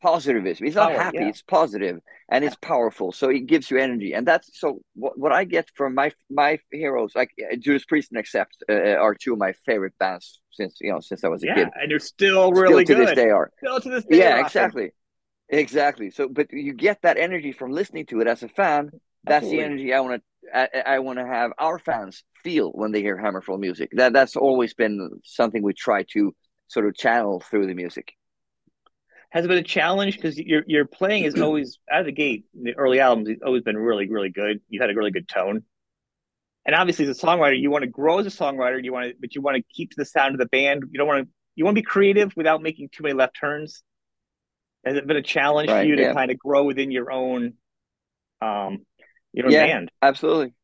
positivism. 0.01 0.67
It's 0.67 0.77
not 0.77 0.91
Power, 0.91 1.03
happy, 1.03 1.19
yeah. 1.19 1.29
it's 1.29 1.43
positive 1.43 2.01
and 2.29 2.43
yeah. 2.43 2.49
it's 2.49 2.57
powerful. 2.61 3.13
So 3.13 3.29
it 3.31 3.47
gives 3.47 3.71
you 3.71 3.79
energy. 3.79 4.13
And 4.13 4.27
that's 4.27 4.59
so 4.59 4.81
what, 4.95 5.19
what 5.19 5.33
I 5.33 5.45
get 5.45 5.71
from 5.75 5.95
my 5.95 6.13
my 6.31 6.59
heroes, 6.71 7.13
like 7.15 7.31
uh, 7.41 7.57
Judas 7.57 7.85
Priest 7.85 8.11
and 8.13 8.21
Accept, 8.21 8.57
uh, 8.69 8.73
uh, 8.73 8.97
are 9.01 9.15
two 9.15 9.33
of 9.33 9.39
my 9.39 9.53
favorite 9.65 9.95
bands 9.99 10.41
since 10.53 10.79
you 10.81 10.93
know 10.93 11.01
since 11.01 11.25
I 11.25 11.29
was 11.29 11.43
a 11.43 11.47
yeah, 11.47 11.55
kid. 11.55 11.69
And 11.75 11.91
they're 11.91 11.99
still 11.99 12.53
really 12.53 12.85
still 12.85 12.97
good. 12.97 13.03
to 13.03 13.07
this 13.07 13.17
day 13.17 13.31
are. 13.31 13.51
Still 13.59 13.81
to 13.81 13.89
this 13.89 14.05
day. 14.05 14.19
Yeah, 14.19 14.45
exactly. 14.45 14.93
Exactly. 15.49 16.11
So, 16.11 16.29
but 16.29 16.53
you 16.53 16.73
get 16.73 17.03
that 17.03 17.19
energy 17.19 17.53
from 17.53 17.71
listening 17.71 18.07
to 18.07 18.21
it 18.21 18.27
as 18.27 18.43
a 18.43 18.49
fan. 18.49 18.91
That's 19.25 19.45
Absolutely. 19.45 19.59
the 19.59 19.65
energy 19.65 19.95
I 19.95 20.01
want 20.01 20.15
to. 20.21 20.23
I, 20.55 20.69
I 20.87 20.99
want 21.01 21.19
to 21.19 21.27
have 21.27 21.53
our 21.59 21.79
fans 21.79 22.23
feel 22.43 22.71
when 22.71 22.93
they 22.93 23.03
hear 23.03 23.17
Hammerfall 23.17 23.59
music. 23.59 23.91
That 23.93 24.13
that's 24.13 24.37
always 24.37 24.75
been 24.75 25.11
something 25.25 25.63
we 25.63 25.75
try 25.75 26.05
to 26.13 26.35
sort 26.69 26.87
of 26.87 26.97
channel 26.97 27.41
through 27.41 27.67
the 27.67 27.75
music 27.75 28.15
has 29.31 29.45
it 29.45 29.49
been 29.49 29.59
a 29.59 29.63
challenge 29.63 30.17
because 30.17 30.39
your 30.39 30.63
your 30.67 30.87
playing 30.87 31.25
is 31.25 31.35
always 31.41 31.79
out 31.91 32.01
of 32.01 32.07
the 32.07 32.13
gate. 32.13 32.47
The 32.55 32.75
early 32.77 33.01
albums 33.01 33.29
has 33.29 33.39
always 33.45 33.63
been 33.63 33.77
really 33.77 34.09
really 34.09 34.31
good. 34.31 34.61
You 34.69 34.81
had 34.81 34.91
a 34.91 34.95
really 34.95 35.11
good 35.11 35.29
tone, 35.29 35.63
and 36.65 36.75
obviously 36.75 37.07
as 37.07 37.19
a 37.19 37.27
songwriter, 37.27 37.59
you 37.61 37.71
want 37.71 37.83
to 37.83 37.91
grow 37.91 38.19
as 38.19 38.27
a 38.27 38.31
songwriter. 38.31 38.83
You 38.83 38.93
want 38.93 39.11
to, 39.11 39.15
but 39.21 39.35
you 39.35 39.43
want 39.43 39.57
to 39.57 39.63
keep 39.75 39.91
to 39.91 39.97
the 39.99 40.05
sound 40.05 40.35
of 40.35 40.39
the 40.39 40.47
band. 40.47 40.85
You 40.91 40.99
don't 40.99 41.09
want 41.09 41.25
to. 41.25 41.31
You 41.55 41.65
want 41.65 41.75
to 41.77 41.83
be 41.83 41.87
creative 41.87 42.35
without 42.37 42.63
making 42.63 42.91
too 42.93 43.03
many 43.03 43.15
left 43.15 43.37
turns. 43.39 43.83
Has 44.85 44.97
it 44.97 45.07
been 45.07 45.17
a 45.17 45.23
challenge 45.23 45.71
right, 45.71 45.83
for 45.83 45.87
you 45.87 45.97
to 45.97 46.15
kind 46.15 46.31
of 46.31 46.39
grow 46.39 46.65
within 46.65 46.91
your 46.91 47.11
own, 47.11 47.55
um, 48.41 48.85
your 49.37 49.47
own 49.47 49.53
yeah, 49.53 49.67
band? 49.67 49.91
Absolutely. 50.03 50.55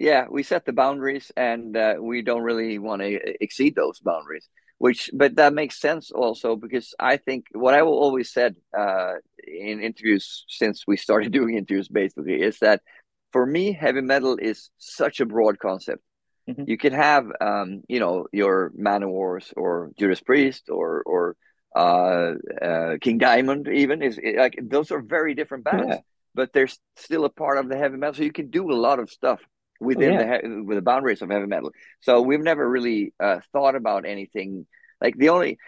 Yeah, 0.00 0.26
we 0.28 0.42
set 0.42 0.64
the 0.64 0.72
boundaries, 0.72 1.30
and 1.36 1.76
uh, 1.76 1.94
we 2.00 2.22
don't 2.22 2.42
really 2.42 2.78
want 2.78 3.02
to 3.02 3.42
exceed 3.42 3.76
those 3.76 4.00
boundaries 4.00 4.48
which 4.82 5.10
but 5.14 5.36
that 5.36 5.54
makes 5.54 5.80
sense 5.80 6.10
also 6.10 6.56
because 6.56 6.92
i 6.98 7.16
think 7.16 7.46
what 7.52 7.72
i 7.72 7.82
will 7.82 8.00
always 8.06 8.32
said 8.32 8.56
uh, 8.76 9.12
in 9.46 9.80
interviews 9.80 10.44
since 10.48 10.82
we 10.88 10.96
started 10.96 11.30
doing 11.38 11.56
interviews 11.56 11.86
basically 11.86 12.42
is 12.42 12.58
that 12.58 12.82
for 13.30 13.46
me 13.46 13.72
heavy 13.72 14.00
metal 14.00 14.36
is 14.50 14.70
such 14.78 15.20
a 15.20 15.26
broad 15.34 15.56
concept 15.60 16.02
mm-hmm. 16.48 16.64
you 16.66 16.76
can 16.76 16.92
have 16.92 17.24
um, 17.40 17.82
you 17.86 18.00
know 18.00 18.26
your 18.32 18.72
Manowars 18.76 19.52
or 19.56 19.92
judas 19.96 20.20
priest 20.20 20.64
or 20.68 21.02
or 21.06 21.36
uh, 21.76 22.32
uh, 22.60 22.96
king 23.00 23.18
diamond 23.18 23.68
even 23.68 24.02
is 24.02 24.18
like 24.36 24.58
those 24.60 24.90
are 24.90 25.00
very 25.00 25.32
different 25.34 25.62
bands 25.62 25.94
yeah. 25.94 25.98
But 26.34 26.52
they're 26.52 26.68
still 26.96 27.24
a 27.24 27.30
part 27.30 27.58
of 27.58 27.68
the 27.68 27.76
heavy 27.76 27.96
metal 27.96 28.14
so 28.14 28.22
you 28.22 28.32
can 28.32 28.50
do 28.50 28.70
a 28.70 28.74
lot 28.74 28.98
of 28.98 29.10
stuff 29.10 29.40
within 29.80 30.16
oh, 30.16 30.20
yeah. 30.20 30.40
the 30.40 30.62
with 30.62 30.78
the 30.78 30.82
boundaries 30.82 31.22
of 31.22 31.30
heavy 31.30 31.46
metal. 31.46 31.70
So 32.00 32.20
we've 32.22 32.40
never 32.40 32.68
really 32.68 33.12
uh, 33.20 33.40
thought 33.52 33.74
about 33.74 34.06
anything 34.06 34.66
like 35.00 35.16
the 35.16 35.30
only 35.30 35.58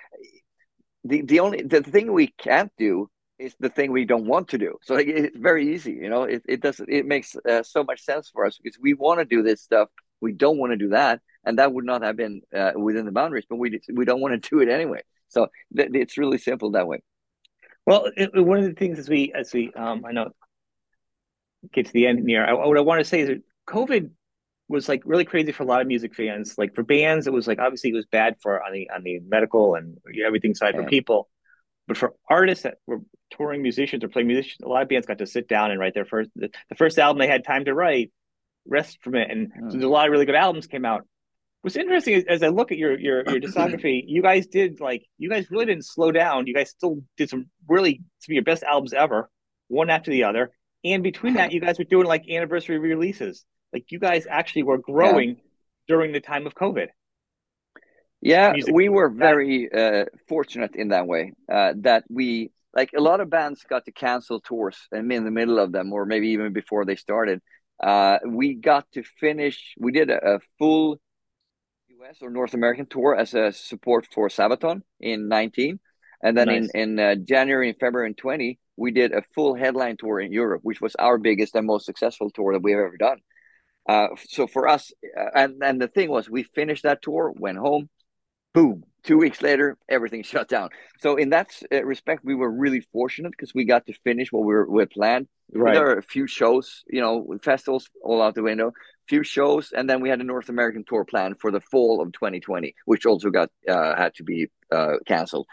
the 1.05 1.23
the 1.23 1.41
only 1.41 1.63
the 1.63 1.83
thing 1.83 2.13
we 2.13 2.29
can't 2.39 2.73
do 2.79 3.11
is 3.39 3.55
the 3.59 3.69
thing 3.69 3.91
we 3.91 4.05
don't 4.05 4.27
want 4.27 4.49
to 4.49 4.59
do. 4.59 4.79
So 4.83 4.95
like, 4.95 5.09
it's 5.09 5.37
very 5.37 5.75
easy, 5.75 5.93
you 5.93 6.09
know. 6.09 6.23
It 6.23 6.43
it 6.49 6.61
does 6.61 6.81
it 6.87 7.07
makes 7.07 7.37
uh, 7.49 7.63
so 7.63 7.85
much 7.85 8.03
sense 8.03 8.31
for 8.33 8.47
us 8.47 8.59
because 8.63 8.79
we 8.81 8.95
want 8.95 9.21
to 9.21 9.25
do 9.25 9.43
this 9.43 9.63
stuff. 9.63 9.89
We 10.21 10.33
don't 10.33 10.59
want 10.59 10.73
to 10.73 10.77
do 10.77 10.91
that, 10.91 11.21
and 11.45 11.59
that 11.59 11.73
would 11.73 11.85
not 11.85 12.03
have 12.03 12.17
been 12.17 12.43
uh, 12.57 12.73
within 12.77 13.05
the 13.05 13.13
boundaries. 13.13 13.45
But 13.49 13.57
we 13.57 13.81
we 13.93 14.05
don't 14.05 14.21
want 14.21 14.41
to 14.41 14.51
do 14.51 14.61
it 14.61 14.69
anyway. 14.69 15.03
So 15.29 15.49
th- 15.77 15.91
it's 15.93 16.17
really 16.17 16.39
simple 16.39 16.73
that 16.73 16.87
way. 16.87 17.03
Well, 17.87 18.11
it, 18.17 18.31
one 18.35 18.59
of 18.59 18.65
the 18.65 18.73
things 18.73 18.99
as 18.99 19.09
we 19.09 19.33
as 19.35 19.53
we 19.53 19.73
um 19.75 20.05
I 20.07 20.13
know 20.13 20.31
get 21.73 21.87
to 21.87 21.93
the 21.93 22.07
end 22.07 22.29
here, 22.29 22.45
I, 22.45 22.53
what 22.53 22.79
I 22.79 22.83
want 22.83 23.01
to 23.01 23.05
say 23.05 23.21
is 23.21 23.29
that 23.29 23.43
COVID 23.69 24.11
was 24.69 24.89
like 24.89 25.03
really 25.05 25.25
crazy 25.25 25.53
for 25.53 25.63
a 25.63 25.67
lot 25.67 25.81
of 25.81 25.87
music 25.87 26.15
fans. 26.15 26.57
Like 26.57 26.75
for 26.75 26.83
bands, 26.83 27.27
it 27.27 27.33
was 27.33 27.47
like 27.47 27.59
obviously 27.59 27.91
it 27.91 27.95
was 27.95 28.07
bad 28.07 28.37
for 28.43 28.63
on 28.63 28.73
the 28.73 28.91
on 28.95 29.03
the 29.03 29.21
medical 29.21 29.75
and 29.75 29.99
everything 30.25 30.55
side 30.55 30.75
yeah. 30.75 30.83
for 30.83 30.89
people. 30.89 31.29
But 31.87 31.99
for 31.99 32.15
artists 32.31 32.63
that 32.63 32.77
were 32.87 33.01
touring 33.31 33.63
musicians 33.63 34.03
or 34.05 34.09
playing 34.09 34.29
musicians, 34.29 34.61
a 34.65 34.69
lot 34.69 34.83
of 34.83 34.89
bands 34.89 35.07
got 35.07 35.19
to 35.19 35.27
sit 35.27 35.49
down 35.49 35.71
and 35.71 35.79
write 35.79 35.95
their 35.95 36.07
first 36.07 36.31
the, 36.35 36.51
the 36.69 36.75
first 36.75 36.99
album 36.99 37.19
they 37.19 37.27
had 37.27 37.45
time 37.45 37.67
to 37.67 37.75
write, 37.75 38.11
rest 38.67 38.99
from 39.03 39.17
it, 39.17 39.31
and 39.31 39.53
mm. 39.53 39.73
so 39.73 39.87
a 39.87 39.89
lot 39.89 40.07
of 40.07 40.13
really 40.13 40.27
good 40.27 40.35
albums 40.35 40.67
came 40.67 40.85
out. 40.85 41.07
What's 41.61 41.77
interesting 41.77 42.15
is 42.15 42.25
as 42.29 42.43
I 42.43 42.49
look 42.49 42.73
at 42.73 42.79
your 42.79 42.99
your 42.99 43.23
your 43.29 43.41
discography, 43.41 44.03
you 44.07 44.23
guys 44.23 44.47
did 44.47 44.81
like 44.81 45.05
you 45.19 45.29
guys 45.29 45.51
really 45.51 45.67
didn't 45.67 45.85
slow 45.85 46.11
down. 46.11 46.47
You 46.47 46.55
guys 46.55 46.71
still 46.71 47.03
did 47.19 47.29
some 47.29 47.47
really 47.69 48.03
some 48.21 48.33
of 48.33 48.35
your 48.35 48.45
best 48.45 48.63
albums 48.63 48.95
ever, 48.95 49.31
one 49.69 49.91
after 49.91 50.11
the 50.11 50.25
other. 50.25 50.53
And 50.85 51.03
between 51.03 51.35
that, 51.35 51.53
you 51.53 51.61
guys 51.61 51.79
were 51.79 51.85
doing 51.85 52.07
like 52.07 52.29
anniversary 52.29 52.79
releases. 52.79 53.45
Like 53.73 53.91
you 53.91 53.99
guys 53.99 54.27
actually 54.29 54.65
were 54.65 54.79
growing 54.79 55.31
yeah. 55.31 55.43
during 55.89 56.13
the 56.13 56.21
time 56.21 56.47
of 56.47 56.55
COVID. 56.55 56.89
Yeah, 58.21 58.53
Music 58.53 58.75
we 58.75 58.89
were 58.89 59.11
very 59.11 59.71
uh, 59.71 60.07
fortunate 60.29 60.77
in 60.77 60.89
that 60.89 61.07
way 61.07 61.33
uh, 61.53 61.75
that 61.81 62.05
we 62.09 62.53
like 62.75 62.91
a 62.97 63.01
lot 63.01 63.21
of 63.21 63.29
bands 63.29 63.63
got 63.69 63.85
to 63.85 63.93
cancel 63.93 64.41
tours 64.41 64.79
and 64.91 65.13
in 65.13 65.25
the 65.25 65.31
middle 65.31 65.59
of 65.59 65.73
them, 65.73 65.93
or 65.93 66.07
maybe 66.07 66.29
even 66.29 66.53
before 66.53 66.85
they 66.85 66.97
started. 66.97 67.41
Uh, 67.83 68.19
we 68.27 68.55
got 68.55 68.91
to 68.93 69.03
finish. 69.03 69.75
We 69.79 69.93
did 69.93 70.09
a, 70.09 70.37
a, 70.37 70.39
full 70.59 71.01
U.S. 71.89 72.19
or 72.23 72.31
North 72.31 72.55
American 72.55 72.87
tour 72.87 73.15
as 73.15 73.35
a 73.35 73.53
support 73.53 74.07
for 74.15 74.29
Sabaton 74.29 74.83
in 75.01 75.29
19, 75.29 75.81
and 76.23 76.37
then 76.37 76.47
nice. 76.47 76.71
in 76.73 76.99
in 76.99 76.99
uh, 76.99 77.15
January 77.17 77.69
and 77.71 77.79
February 77.79 78.09
in 78.09 78.15
20, 78.15 78.59
we 78.77 78.91
did 78.91 79.13
a 79.13 79.23
full 79.35 79.55
headline 79.55 79.97
tour 79.97 80.21
in 80.21 80.33
Europe, 80.33 80.61
which 80.63 80.81
was 80.81 80.95
our 80.97 81.19
biggest 81.19 81.55
and 81.55 81.67
most 81.67 81.87
successful 81.87 82.31
tour 82.31 82.53
that 82.53 82.63
we've 82.63 82.77
ever 82.77 82.97
done. 82.97 83.19
Uh, 83.89 84.09
so 84.29 84.47
for 84.47 84.67
us, 84.67 84.93
uh, 85.19 85.31
and 85.35 85.63
and 85.63 85.81
the 85.81 85.89
thing 85.89 86.11
was, 86.11 86.29
we 86.31 86.43
finished 86.43 86.85
that 86.85 87.03
tour, 87.03 87.33
went 87.37 87.59
home, 87.59 87.89
boom. 88.55 88.85
Two 89.03 89.19
weeks 89.19 89.43
later, 89.43 89.77
everything 89.89 90.23
shut 90.33 90.49
down. 90.49 90.71
So 91.01 91.17
in 91.17 91.31
that 91.31 91.51
uh, 91.71 91.85
respect, 91.85 92.25
we 92.25 92.35
were 92.35 92.51
really 92.51 92.81
fortunate 92.93 93.33
because 93.33 93.55
we 93.55 93.65
got 93.65 93.87
to 93.87 93.93
finish 94.05 94.33
what 94.33 94.45
we 94.45 94.55
were 94.55 94.71
we 94.71 94.87
planned. 94.87 95.29
Right. 95.53 95.75
There 95.75 95.91
are 95.91 95.99
a 95.99 96.03
few 96.03 96.27
shows, 96.27 96.83
you 96.87 97.03
know, 97.03 97.37
festivals 97.43 97.91
all 98.03 98.23
out 98.23 98.35
the 98.35 98.43
window. 98.43 98.73
Few 99.07 99.23
shows, 99.23 99.73
and 99.77 99.89
then 99.89 100.01
we 100.01 100.09
had 100.09 100.21
a 100.23 100.25
North 100.25 100.49
American 100.49 100.85
tour 100.89 101.05
planned 101.05 101.39
for 101.39 101.51
the 101.51 101.61
fall 101.61 102.01
of 102.01 102.11
2020, 102.13 102.75
which 102.87 103.05
also 103.05 103.29
got 103.29 103.51
uh, 103.69 103.95
had 103.95 104.15
to 104.15 104.23
be 104.23 104.47
uh, 104.73 104.95
canceled. 105.07 105.47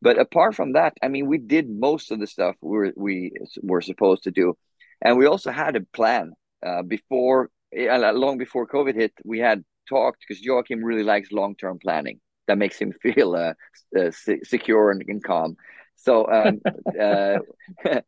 But 0.00 0.18
apart 0.18 0.54
from 0.54 0.72
that, 0.72 0.94
I 1.02 1.08
mean, 1.08 1.26
we 1.26 1.38
did 1.38 1.68
most 1.68 2.12
of 2.12 2.20
the 2.20 2.26
stuff 2.26 2.54
we 2.60 2.76
were, 2.76 2.92
we 2.96 3.32
were 3.62 3.80
supposed 3.80 4.24
to 4.24 4.30
do, 4.30 4.56
and 5.00 5.18
we 5.18 5.26
also 5.26 5.50
had 5.50 5.76
a 5.76 5.80
plan 5.80 6.32
uh, 6.64 6.82
before 6.82 7.50
long 7.72 8.38
before 8.38 8.66
COVID 8.66 8.94
hit, 8.94 9.12
we 9.24 9.38
had 9.38 9.64
talked 9.88 10.24
because 10.26 10.44
Joachim 10.44 10.84
really 10.84 11.02
likes 11.02 11.32
long 11.32 11.54
term 11.56 11.78
planning. 11.78 12.20
That 12.46 12.58
makes 12.58 12.78
him 12.78 12.92
feel 13.02 13.34
uh, 13.34 13.54
uh, 13.98 14.10
secure 14.44 14.90
and, 14.90 15.02
and, 15.06 15.22
calm. 15.22 15.56
So 15.96 16.26
um, 16.30 16.60
uh, 17.00 17.38
uh, 17.84 18.00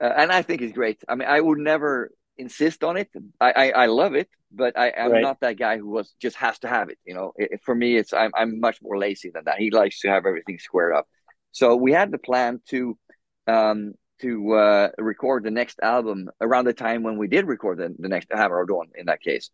and 0.00 0.32
I 0.32 0.42
think 0.42 0.62
it's 0.62 0.72
great. 0.72 1.02
I 1.08 1.14
mean, 1.14 1.28
I 1.28 1.40
would 1.40 1.58
never 1.58 2.10
insist 2.38 2.82
on 2.82 2.96
it. 2.96 3.10
I 3.40 3.52
I, 3.52 3.70
I 3.70 3.86
love 3.86 4.14
it, 4.14 4.28
but 4.50 4.78
I 4.78 4.88
am 4.88 5.12
right. 5.12 5.22
not 5.22 5.40
that 5.40 5.58
guy 5.58 5.78
who 5.78 5.88
was 5.88 6.14
just 6.20 6.36
has 6.36 6.58
to 6.60 6.68
have 6.68 6.88
it. 6.88 6.98
You 7.04 7.14
know, 7.14 7.32
it, 7.36 7.60
for 7.62 7.74
me, 7.74 7.96
it's 7.96 8.12
I'm 8.12 8.32
I'm 8.34 8.60
much 8.60 8.80
more 8.82 8.98
lazy 8.98 9.30
than 9.30 9.44
that. 9.44 9.58
He 9.58 9.70
likes 9.70 10.00
to 10.00 10.08
have 10.08 10.26
everything 10.26 10.58
squared 10.58 10.94
up. 10.94 11.06
So 11.52 11.76
we 11.76 11.92
had 11.92 12.10
the 12.10 12.18
plan 12.18 12.60
to 12.68 12.98
um, 13.46 13.94
to 14.22 14.52
uh, 14.52 14.88
record 14.98 15.42
the 15.42 15.50
next 15.50 15.80
album 15.82 16.30
around 16.40 16.64
the 16.64 16.72
time 16.72 17.02
when 17.02 17.18
we 17.18 17.26
did 17.26 17.46
record 17.46 17.78
the, 17.78 17.94
the 17.98 18.08
next 18.08 18.28
Hammer 18.32 18.64
Dawn. 18.64 18.88
In 18.94 19.06
that 19.06 19.20
case, 19.20 19.50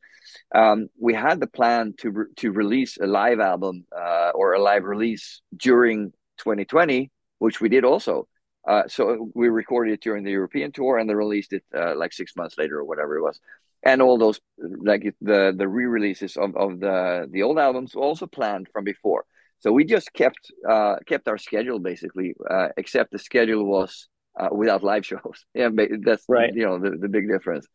um, 0.55 0.89
we 1.01 1.15
had 1.15 1.41
the 1.41 1.47
plan 1.47 1.95
to 1.99 2.11
re- 2.11 2.33
to 2.37 2.53
release 2.53 2.99
a 2.99 3.07
live 3.07 3.41
album 3.41 3.85
uh, 3.97 4.31
or 4.35 4.53
a 4.53 4.63
live 4.63 4.85
release 4.85 5.41
during 5.57 6.13
2020, 6.39 7.11
which 7.39 7.61
we 7.61 7.69
did 7.69 7.85
also. 7.85 8.29
Uh, 8.67 8.83
so 8.87 9.31
we 9.35 9.49
recorded 9.49 9.95
it 9.95 10.03
during 10.03 10.25
the 10.25 10.31
European 10.31 10.71
tour 10.71 10.99
and 10.99 11.09
then 11.09 11.17
released 11.17 11.55
it 11.55 11.65
uh, 11.75 11.97
like 11.97 12.13
six 12.13 12.37
months 12.37 12.59
later 12.59 12.79
or 12.79 12.85
whatever 12.85 13.17
it 13.17 13.23
was. 13.23 13.41
And 13.83 14.03
all 14.03 14.19
those 14.19 14.41
like 14.59 15.15
the 15.23 15.55
the 15.57 15.69
re-releases 15.69 16.37
of, 16.37 16.55
of 16.57 16.79
the 16.79 17.27
the 17.31 17.43
old 17.43 17.59
albums 17.59 17.95
also 17.95 18.27
planned 18.27 18.69
from 18.73 18.85
before. 18.85 19.25
So 19.61 19.73
we 19.73 19.85
just 19.85 20.13
kept 20.13 20.53
uh, 20.69 20.97
kept 21.07 21.29
our 21.29 21.39
schedule 21.39 21.79
basically, 21.79 22.35
uh, 22.49 22.69
except 22.77 23.11
the 23.11 23.19
schedule 23.19 23.65
was 23.65 24.09
uh, 24.39 24.49
without 24.53 24.83
live 24.83 25.05
shows. 25.05 25.45
Yeah, 25.55 25.71
that's 26.05 26.25
right. 26.29 26.53
You 26.55 26.67
know 26.67 26.79
the, 26.79 26.97
the 26.97 27.09
big 27.09 27.29
difference. 27.29 27.67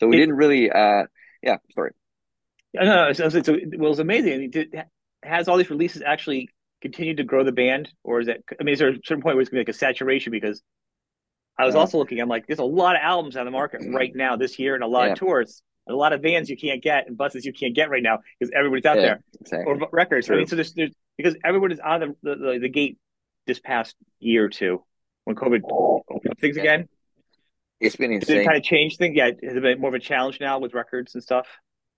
So 0.00 0.06
we 0.06 0.16
it, 0.16 0.20
didn't 0.20 0.36
really. 0.36 0.70
Uh, 0.70 1.04
yeah, 1.42 1.56
sorry. 1.74 1.92
No, 2.74 2.82
no, 2.84 3.04
it's, 3.08 3.20
it's, 3.20 3.48
well, 3.48 3.58
it 3.58 3.78
was 3.78 4.00
amazing. 4.00 4.50
Did, 4.50 4.74
has 5.22 5.48
all 5.48 5.56
these 5.56 5.70
releases 5.70 6.02
actually 6.02 6.48
continued 6.82 7.18
to 7.18 7.24
grow 7.24 7.44
the 7.44 7.52
band, 7.52 7.90
or 8.02 8.20
is 8.20 8.28
it? 8.28 8.44
I 8.60 8.64
mean, 8.64 8.74
is 8.74 8.78
there 8.78 8.90
a 8.90 8.98
certain 9.04 9.22
point 9.22 9.36
where 9.36 9.40
it's 9.40 9.50
going 9.50 9.64
to 9.64 9.64
be 9.64 9.70
like 9.70 9.74
a 9.74 9.78
saturation? 9.78 10.32
Because 10.32 10.62
I 11.58 11.64
was 11.66 11.74
also 11.74 11.98
looking. 11.98 12.20
I'm 12.20 12.28
like, 12.28 12.46
there's 12.46 12.58
a 12.58 12.64
lot 12.64 12.96
of 12.96 13.02
albums 13.02 13.36
on 13.36 13.44
the 13.44 13.50
market 13.50 13.82
right 13.92 14.12
now 14.14 14.36
this 14.36 14.58
year, 14.58 14.74
and 14.74 14.84
a 14.84 14.86
lot 14.86 15.06
yeah. 15.06 15.12
of 15.12 15.18
tours, 15.18 15.62
and 15.86 15.94
a 15.94 15.96
lot 15.96 16.12
of 16.12 16.20
bands 16.20 16.50
you 16.50 16.56
can't 16.56 16.82
get, 16.82 17.06
and 17.06 17.16
buses 17.16 17.44
you 17.44 17.52
can't 17.52 17.74
get 17.74 17.90
right 17.90 18.02
now 18.02 18.18
because 18.38 18.52
everybody's 18.54 18.84
out 18.84 18.96
yeah, 18.96 19.02
there, 19.02 19.24
exactly. 19.40 19.72
or 19.72 19.88
records. 19.92 20.26
True. 20.26 20.36
I 20.36 20.38
mean, 20.40 20.46
so 20.46 20.56
there's, 20.56 20.74
there's 20.74 20.92
because 21.16 21.36
everyone 21.44 21.72
is 21.72 21.80
out 21.80 22.02
of 22.02 22.16
the, 22.22 22.34
the, 22.34 22.58
the 22.62 22.68
gate 22.68 22.98
this 23.46 23.60
past 23.60 23.94
year 24.18 24.44
or 24.44 24.48
two 24.48 24.82
when 25.24 25.36
COVID 25.36 25.62
opened 26.08 26.30
up 26.32 26.38
things 26.38 26.56
again? 26.56 26.88
It's 27.80 27.96
been 27.96 28.12
insane. 28.12 28.36
Did 28.36 28.42
it 28.42 28.46
kind 28.46 28.56
of 28.56 28.62
change 28.62 28.96
things? 28.96 29.16
Yeah, 29.16 29.26
has 29.26 29.56
it 29.56 29.62
been 29.62 29.80
more 29.80 29.88
of 29.88 29.94
a 29.94 29.98
challenge 29.98 30.40
now 30.40 30.58
with 30.58 30.74
records 30.74 31.14
and 31.14 31.22
stuff 31.22 31.46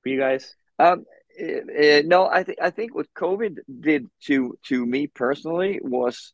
for 0.02 0.08
you 0.08 0.18
guys? 0.18 0.56
Um, 0.78 1.04
uh, 1.40 2.02
no, 2.04 2.26
I 2.26 2.42
think 2.42 2.58
I 2.60 2.70
think 2.70 2.94
what 2.94 3.06
COVID 3.14 3.58
did 3.80 4.06
to 4.24 4.58
to 4.66 4.86
me 4.86 5.06
personally 5.06 5.80
was 5.82 6.32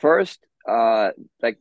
first, 0.00 0.38
uh, 0.68 1.10
like 1.42 1.58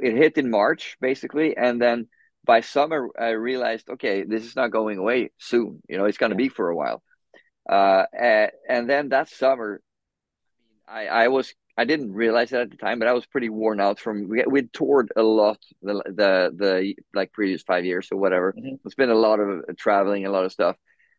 it 0.00 0.16
hit 0.16 0.38
in 0.38 0.50
March 0.50 0.96
basically, 1.00 1.56
and 1.56 1.80
then 1.80 2.08
by 2.44 2.60
summer 2.60 3.08
I 3.18 3.30
realized, 3.30 3.88
okay, 3.90 4.24
this 4.24 4.44
is 4.44 4.56
not 4.56 4.72
going 4.72 4.98
away 4.98 5.30
soon. 5.38 5.82
You 5.88 5.98
know, 5.98 6.06
it's 6.06 6.18
going 6.18 6.30
to 6.30 6.36
be 6.36 6.48
for 6.48 6.68
a 6.68 6.76
while. 6.76 7.02
Uh, 7.70 8.04
and, 8.12 8.50
and 8.68 8.90
then 8.90 9.10
that 9.10 9.28
summer, 9.28 9.80
I 10.88 11.06
I 11.06 11.28
was 11.28 11.54
I 11.76 11.84
didn't 11.84 12.12
realize 12.12 12.52
it 12.52 12.60
at 12.60 12.70
the 12.70 12.76
time, 12.76 12.98
but 12.98 13.06
I 13.06 13.12
was 13.12 13.26
pretty 13.26 13.48
worn 13.48 13.80
out 13.80 14.00
from 14.00 14.28
we 14.28 14.42
we 14.46 14.62
toured 14.62 15.12
a 15.14 15.22
lot 15.22 15.58
the 15.80 16.02
the 16.06 16.52
the 16.54 16.94
like 17.14 17.32
previous 17.32 17.62
five 17.62 17.84
years 17.84 18.08
or 18.10 18.18
whatever. 18.18 18.52
Mm-hmm. 18.52 18.76
It's 18.84 18.96
been 18.96 19.10
a 19.10 19.14
lot 19.14 19.38
of 19.38 19.76
traveling, 19.76 20.26
a 20.26 20.30
lot 20.30 20.44
of 20.44 20.52
stuff. 20.52 20.76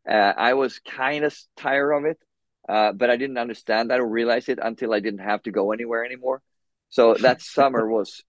Uh, 0.07 0.33
I 0.35 0.53
was 0.55 0.79
kind 0.79 1.23
of 1.23 1.33
tired 1.55 1.93
of 1.93 2.05
it, 2.05 2.19
uh, 2.67 2.91
but 2.91 3.09
I 3.09 3.15
didn't 3.15 3.37
understand 3.37 3.89
that 3.89 4.01
or 4.01 4.07
realize 4.07 4.49
it 4.49 4.59
until 4.61 4.93
I 4.93 4.99
didn't 4.99 5.21
have 5.21 5.43
to 5.43 5.51
go 5.51 5.71
anywhere 5.71 6.03
anymore. 6.03 6.41
So 6.89 7.13
that 7.13 7.41
summer 7.57 7.87
was, 7.89 8.21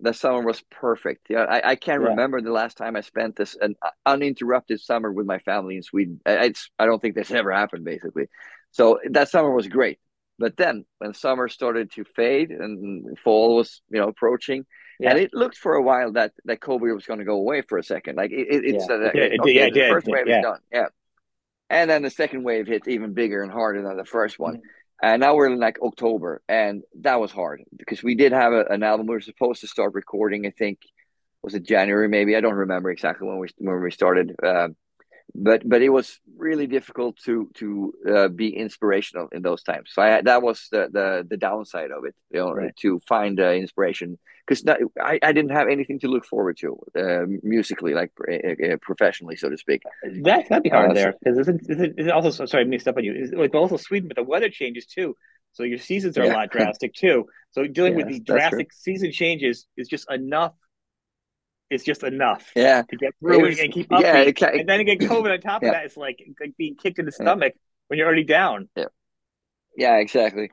that 0.00 0.16
summer 0.16 0.42
was 0.42 0.62
perfect. 0.70 1.26
Yeah, 1.30 1.44
I, 1.44 1.70
I 1.70 1.76
can't 1.76 2.02
yeah. 2.02 2.08
remember 2.08 2.40
the 2.40 2.52
last 2.52 2.76
time 2.76 2.96
I 2.96 3.00
spent 3.00 3.36
this 3.36 3.56
an 3.60 3.76
uninterrupted 4.04 4.80
summer 4.80 5.10
with 5.10 5.26
my 5.26 5.38
family 5.38 5.76
in 5.76 5.82
Sweden. 5.82 6.20
It's 6.26 6.70
I 6.78 6.86
don't 6.86 7.00
think 7.00 7.14
this 7.14 7.30
ever 7.30 7.50
happened 7.52 7.84
basically. 7.84 8.26
So 8.72 9.00
that 9.10 9.30
summer 9.30 9.50
was 9.50 9.68
great. 9.68 9.98
But 10.38 10.56
then 10.58 10.84
when 10.98 11.14
summer 11.14 11.48
started 11.48 11.92
to 11.92 12.04
fade 12.04 12.50
and 12.50 13.18
fall 13.24 13.56
was, 13.56 13.80
you 13.88 13.98
know, 13.98 14.08
approaching, 14.08 14.66
yeah. 15.00 15.10
and 15.10 15.18
it 15.18 15.30
looked 15.32 15.56
for 15.56 15.74
a 15.74 15.82
while 15.82 16.12
that 16.12 16.32
that 16.44 16.60
COVID 16.60 16.94
was 16.94 17.06
going 17.06 17.20
to 17.20 17.24
go 17.24 17.36
away 17.36 17.62
for 17.62 17.78
a 17.78 17.82
second. 17.82 18.16
Like 18.16 18.32
it, 18.32 18.48
it, 18.50 18.64
it's 18.66 18.86
yeah. 18.86 18.96
Uh, 18.96 19.10
it, 19.14 19.40
okay, 19.40 19.52
yeah, 19.54 19.70
the 19.70 19.88
first 19.92 20.06
wave 20.06 20.28
is 20.28 20.42
done, 20.42 20.60
yeah, 20.70 20.88
and 21.70 21.88
then 21.88 22.02
the 22.02 22.10
second 22.10 22.42
wave 22.42 22.66
hit 22.66 22.86
even 22.86 23.14
bigger 23.14 23.42
and 23.42 23.50
harder 23.50 23.80
than 23.80 23.96
the 23.96 24.04
first 24.04 24.38
one. 24.38 24.60
And 25.02 25.20
now 25.20 25.34
we're 25.34 25.48
in 25.52 25.60
like 25.60 25.78
October, 25.82 26.42
and 26.48 26.82
that 27.00 27.20
was 27.20 27.30
hard 27.30 27.62
because 27.76 28.02
we 28.02 28.14
did 28.14 28.32
have 28.32 28.52
a, 28.52 28.64
an 28.70 28.82
album 28.82 29.06
we 29.06 29.14
were 29.14 29.20
supposed 29.20 29.60
to 29.60 29.66
start 29.66 29.94
recording. 29.94 30.46
I 30.46 30.50
think 30.50 30.78
was 31.42 31.54
it 31.54 31.64
January, 31.64 32.08
maybe 32.08 32.34
I 32.34 32.40
don't 32.40 32.54
remember 32.54 32.90
exactly 32.90 33.28
when 33.28 33.38
we 33.38 33.48
when 33.58 33.80
we 33.82 33.90
started. 33.90 34.34
Uh, 34.42 34.68
but 35.38 35.68
but 35.68 35.82
it 35.82 35.90
was 35.90 36.18
really 36.36 36.66
difficult 36.66 37.16
to 37.24 37.50
to 37.54 37.92
uh, 38.08 38.28
be 38.28 38.48
inspirational 38.56 39.28
in 39.32 39.42
those 39.42 39.62
times. 39.62 39.90
So 39.92 40.02
I, 40.02 40.22
that 40.22 40.42
was 40.42 40.68
the, 40.70 40.88
the 40.90 41.26
the 41.28 41.36
downside 41.36 41.90
of 41.90 42.04
it, 42.04 42.14
you 42.30 42.40
know, 42.40 42.52
right. 42.52 42.76
to 42.78 43.00
find 43.08 43.38
uh, 43.38 43.50
inspiration 43.50 44.18
because 44.46 44.64
I, 45.00 45.18
I 45.22 45.32
didn't 45.32 45.50
have 45.50 45.68
anything 45.68 45.98
to 46.00 46.08
look 46.08 46.24
forward 46.24 46.56
to 46.58 46.78
uh, 46.98 47.26
musically, 47.42 47.94
like 47.94 48.12
uh, 48.28 48.72
uh, 48.72 48.76
professionally, 48.80 49.36
so 49.36 49.50
to 49.50 49.58
speak. 49.58 49.82
That 50.22 50.48
that'd 50.48 50.62
be 50.62 50.70
hard 50.70 50.92
uh, 50.92 50.94
there 50.94 51.14
because 51.22 51.38
isn't, 51.38 51.68
isn't 51.68 52.10
also 52.10 52.46
sorry, 52.46 52.64
me 52.64 52.78
step 52.78 52.96
on 52.96 53.04
you. 53.04 53.12
Is 53.14 53.32
like 53.32 53.54
also 53.54 53.76
Sweden, 53.76 54.08
but 54.08 54.16
the 54.16 54.22
weather 54.22 54.48
changes 54.48 54.86
too. 54.86 55.16
So 55.52 55.62
your 55.62 55.78
seasons 55.78 56.18
are 56.18 56.24
yeah. 56.24 56.32
a 56.32 56.36
lot 56.36 56.50
drastic 56.50 56.94
too. 56.94 57.26
So 57.50 57.66
dealing 57.66 57.94
with 57.96 58.08
these 58.08 58.20
drastic 58.20 58.72
season 58.72 59.12
changes 59.12 59.66
is 59.76 59.88
just 59.88 60.10
enough 60.10 60.52
is 61.70 61.82
just 61.82 62.02
enough. 62.02 62.50
Yeah. 62.54 62.82
To 62.82 62.96
get 62.96 63.14
through 63.20 63.42
was, 63.42 63.58
and 63.58 63.72
keep 63.72 63.92
up. 63.92 64.00
Yeah, 64.00 64.18
it, 64.18 64.40
and 64.40 64.68
then 64.68 64.84
get 64.84 65.00
COVID 65.00 65.32
on 65.32 65.40
top 65.40 65.62
of 65.62 65.70
that, 65.70 65.84
it's 65.84 65.96
like, 65.96 66.22
like 66.40 66.56
being 66.56 66.76
kicked 66.76 66.98
in 66.98 67.06
the 67.06 67.12
stomach 67.12 67.52
yeah. 67.54 67.60
when 67.88 67.98
you're 67.98 68.06
already 68.06 68.24
down. 68.24 68.68
Yeah. 68.76 68.86
Yeah, 69.76 69.96
exactly. 69.96 70.50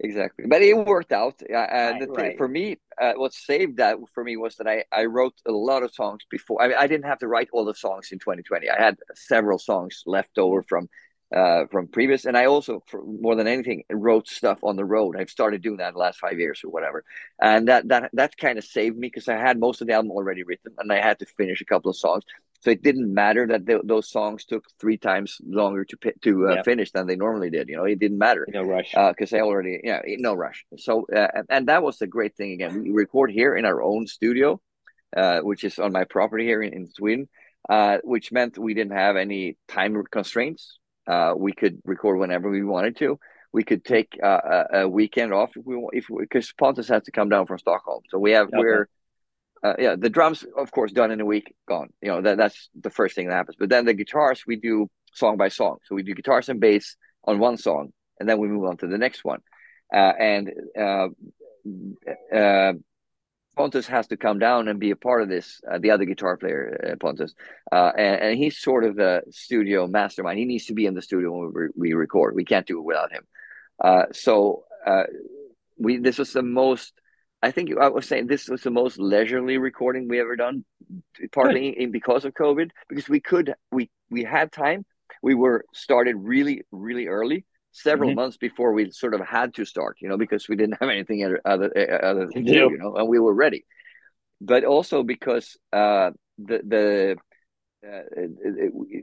Exactly. 0.00 0.46
But 0.48 0.62
it 0.62 0.74
worked 0.74 1.12
out. 1.12 1.40
Uh, 1.42 1.54
right, 1.54 2.00
the, 2.00 2.06
right. 2.06 2.36
For 2.36 2.48
me, 2.48 2.78
uh, 3.00 3.12
what 3.14 3.32
saved 3.32 3.76
that 3.76 3.96
for 4.12 4.24
me 4.24 4.36
was 4.36 4.56
that 4.56 4.66
I, 4.66 4.84
I 4.92 5.04
wrote 5.04 5.34
a 5.46 5.52
lot 5.52 5.82
of 5.82 5.94
songs 5.94 6.22
before. 6.30 6.60
I 6.60 6.68
mean, 6.68 6.76
I 6.78 6.86
didn't 6.86 7.06
have 7.06 7.18
to 7.20 7.28
write 7.28 7.48
all 7.52 7.64
the 7.64 7.74
songs 7.74 8.08
in 8.10 8.18
2020. 8.18 8.68
I 8.68 8.80
had 8.80 8.96
several 9.14 9.58
songs 9.58 10.02
left 10.04 10.36
over 10.38 10.62
from 10.62 10.88
uh, 11.34 11.66
from 11.70 11.88
previous. 11.88 12.24
And 12.24 12.36
I 12.36 12.46
also, 12.46 12.82
more 13.06 13.34
than 13.34 13.46
anything, 13.46 13.82
wrote 13.90 14.28
stuff 14.28 14.58
on 14.62 14.76
the 14.76 14.84
road. 14.84 15.16
I've 15.16 15.30
started 15.30 15.62
doing 15.62 15.78
that 15.78 15.92
the 15.94 15.98
last 15.98 16.18
five 16.18 16.38
years 16.38 16.62
or 16.64 16.70
whatever, 16.70 17.04
and 17.40 17.68
that 17.68 17.88
that 17.88 18.10
that 18.12 18.36
kind 18.36 18.58
of 18.58 18.64
saved 18.64 18.96
me 18.96 19.08
because 19.08 19.28
I 19.28 19.36
had 19.36 19.58
most 19.58 19.80
of 19.80 19.86
the 19.86 19.94
album 19.94 20.12
already 20.12 20.42
written, 20.44 20.72
and 20.78 20.92
I 20.92 21.00
had 21.00 21.18
to 21.18 21.26
finish 21.26 21.60
a 21.60 21.64
couple 21.64 21.90
of 21.90 21.96
songs. 21.96 22.24
So 22.60 22.70
it 22.70 22.82
didn't 22.82 23.12
matter 23.12 23.46
that 23.48 23.66
th- 23.66 23.82
those 23.84 24.08
songs 24.10 24.46
took 24.46 24.64
three 24.80 24.96
times 24.96 25.36
longer 25.44 25.84
to 25.84 25.96
to 26.22 26.48
uh, 26.48 26.54
yep. 26.54 26.64
finish 26.64 26.92
than 26.92 27.06
they 27.06 27.16
normally 27.16 27.50
did. 27.50 27.68
You 27.68 27.76
know, 27.76 27.84
it 27.84 27.98
didn't 27.98 28.16
matter. 28.16 28.46
No 28.48 28.62
rush. 28.62 28.92
Because 28.92 29.34
uh, 29.34 29.36
I 29.36 29.40
already, 29.40 29.80
yeah, 29.84 30.00
no 30.18 30.32
rush. 30.32 30.64
So, 30.78 31.04
uh, 31.14 31.42
and 31.50 31.68
that 31.68 31.82
was 31.82 31.98
the 31.98 32.06
great 32.06 32.36
thing. 32.36 32.52
Again, 32.52 32.82
we 32.82 32.90
record 32.90 33.30
here 33.30 33.54
in 33.54 33.66
our 33.66 33.82
own 33.82 34.06
studio, 34.06 34.62
uh, 35.14 35.40
which 35.40 35.62
is 35.62 35.78
on 35.78 35.92
my 35.92 36.04
property 36.04 36.44
here 36.44 36.62
in, 36.62 36.72
in 36.72 36.88
Sweden, 36.88 37.28
uh, 37.68 37.98
which 38.02 38.32
meant 38.32 38.56
we 38.56 38.72
didn't 38.72 38.96
have 38.96 39.16
any 39.16 39.58
time 39.68 40.02
constraints. 40.10 40.78
Uh, 41.06 41.34
we 41.36 41.52
could 41.52 41.80
record 41.84 42.18
whenever 42.18 42.50
we 42.50 42.64
wanted 42.64 42.96
to. 42.96 43.18
We 43.52 43.62
could 43.62 43.84
take 43.84 44.18
uh, 44.22 44.40
a, 44.72 44.78
a, 44.80 44.88
weekend 44.88 45.32
off 45.32 45.50
if 45.56 45.64
we 45.64 45.76
want, 45.76 45.94
if 45.94 46.06
because 46.18 46.52
Pontus 46.52 46.88
has 46.88 47.04
to 47.04 47.12
come 47.12 47.28
down 47.28 47.46
from 47.46 47.58
Stockholm. 47.58 48.02
So 48.08 48.18
we 48.18 48.32
have 48.32 48.48
okay. 48.48 48.58
we're 48.58 48.88
uh, 49.62 49.74
yeah 49.78 49.96
the 49.96 50.10
drums 50.10 50.44
of 50.56 50.70
course 50.72 50.92
done 50.92 51.10
in 51.10 51.20
a 51.20 51.24
week 51.24 51.54
gone. 51.68 51.90
You 52.02 52.08
know 52.08 52.20
that 52.22 52.36
that's 52.36 52.68
the 52.80 52.90
first 52.90 53.14
thing 53.14 53.28
that 53.28 53.34
happens. 53.34 53.56
But 53.58 53.68
then 53.68 53.84
the 53.84 53.94
guitars 53.94 54.44
we 54.46 54.56
do 54.56 54.90
song 55.12 55.36
by 55.36 55.48
song. 55.48 55.76
So 55.84 55.94
we 55.94 56.02
do 56.02 56.14
guitars 56.14 56.48
and 56.48 56.58
bass 56.58 56.96
on 57.24 57.38
one 57.38 57.56
song, 57.56 57.92
and 58.18 58.28
then 58.28 58.38
we 58.38 58.48
move 58.48 58.64
on 58.64 58.76
to 58.78 58.86
the 58.86 58.98
next 58.98 59.24
one. 59.24 59.40
Uh, 59.94 60.12
and 60.18 60.50
uh, 60.78 61.08
uh, 62.34 62.72
Pontus 63.56 63.86
has 63.86 64.06
to 64.08 64.16
come 64.16 64.38
down 64.38 64.68
and 64.68 64.80
be 64.80 64.90
a 64.90 64.96
part 64.96 65.22
of 65.22 65.28
this. 65.28 65.60
Uh, 65.70 65.78
the 65.78 65.90
other 65.90 66.04
guitar 66.04 66.36
player, 66.36 66.92
uh, 66.92 66.96
Pontus, 66.96 67.34
uh, 67.72 67.92
and, 67.96 68.20
and, 68.20 68.38
he's 68.38 68.58
sort 68.58 68.84
of 68.84 68.96
the 68.96 69.22
studio 69.30 69.86
mastermind. 69.86 70.38
He 70.38 70.44
needs 70.44 70.66
to 70.66 70.74
be 70.74 70.86
in 70.86 70.94
the 70.94 71.02
studio 71.02 71.30
when 71.32 71.52
we, 71.54 71.90
we 71.90 71.92
record. 71.92 72.34
We 72.34 72.44
can't 72.44 72.66
do 72.66 72.78
it 72.78 72.84
without 72.84 73.12
him. 73.12 73.24
Uh, 73.82 74.04
so 74.12 74.64
uh, 74.86 75.04
we 75.78 75.98
this 75.98 76.18
was 76.18 76.32
the 76.32 76.42
most. 76.42 76.92
I 77.42 77.50
think 77.50 77.70
I 77.78 77.88
was 77.88 78.06
saying 78.06 78.26
this 78.26 78.48
was 78.48 78.62
the 78.62 78.70
most 78.70 78.98
leisurely 78.98 79.58
recording 79.58 80.08
we 80.08 80.20
ever 80.20 80.36
done, 80.36 80.64
partly 81.32 81.68
in, 81.68 81.90
because 81.90 82.24
of 82.24 82.34
COVID, 82.34 82.70
because 82.88 83.08
we 83.08 83.20
could 83.20 83.54
we 83.70 83.90
we 84.10 84.24
had 84.24 84.52
time. 84.52 84.84
We 85.22 85.34
were 85.34 85.64
started 85.72 86.16
really 86.16 86.62
really 86.72 87.06
early 87.06 87.44
several 87.74 88.10
mm-hmm. 88.10 88.20
months 88.20 88.36
before 88.36 88.72
we 88.72 88.90
sort 88.92 89.14
of 89.14 89.20
had 89.20 89.52
to 89.54 89.64
start, 89.64 89.98
you 90.00 90.08
know, 90.08 90.16
because 90.16 90.48
we 90.48 90.56
didn't 90.56 90.76
have 90.80 90.88
anything 90.88 91.24
other 91.24 91.40
other, 91.44 92.04
other 92.04 92.26
to 92.28 92.42
do, 92.42 92.52
you 92.52 92.78
know, 92.78 92.96
and 92.96 93.08
we 93.08 93.18
were 93.18 93.34
ready. 93.34 93.64
But 94.40 94.64
also 94.64 95.02
because 95.02 95.56
uh, 95.72 96.10
the 96.38 96.60
the 96.66 97.16
uh, 97.86 98.02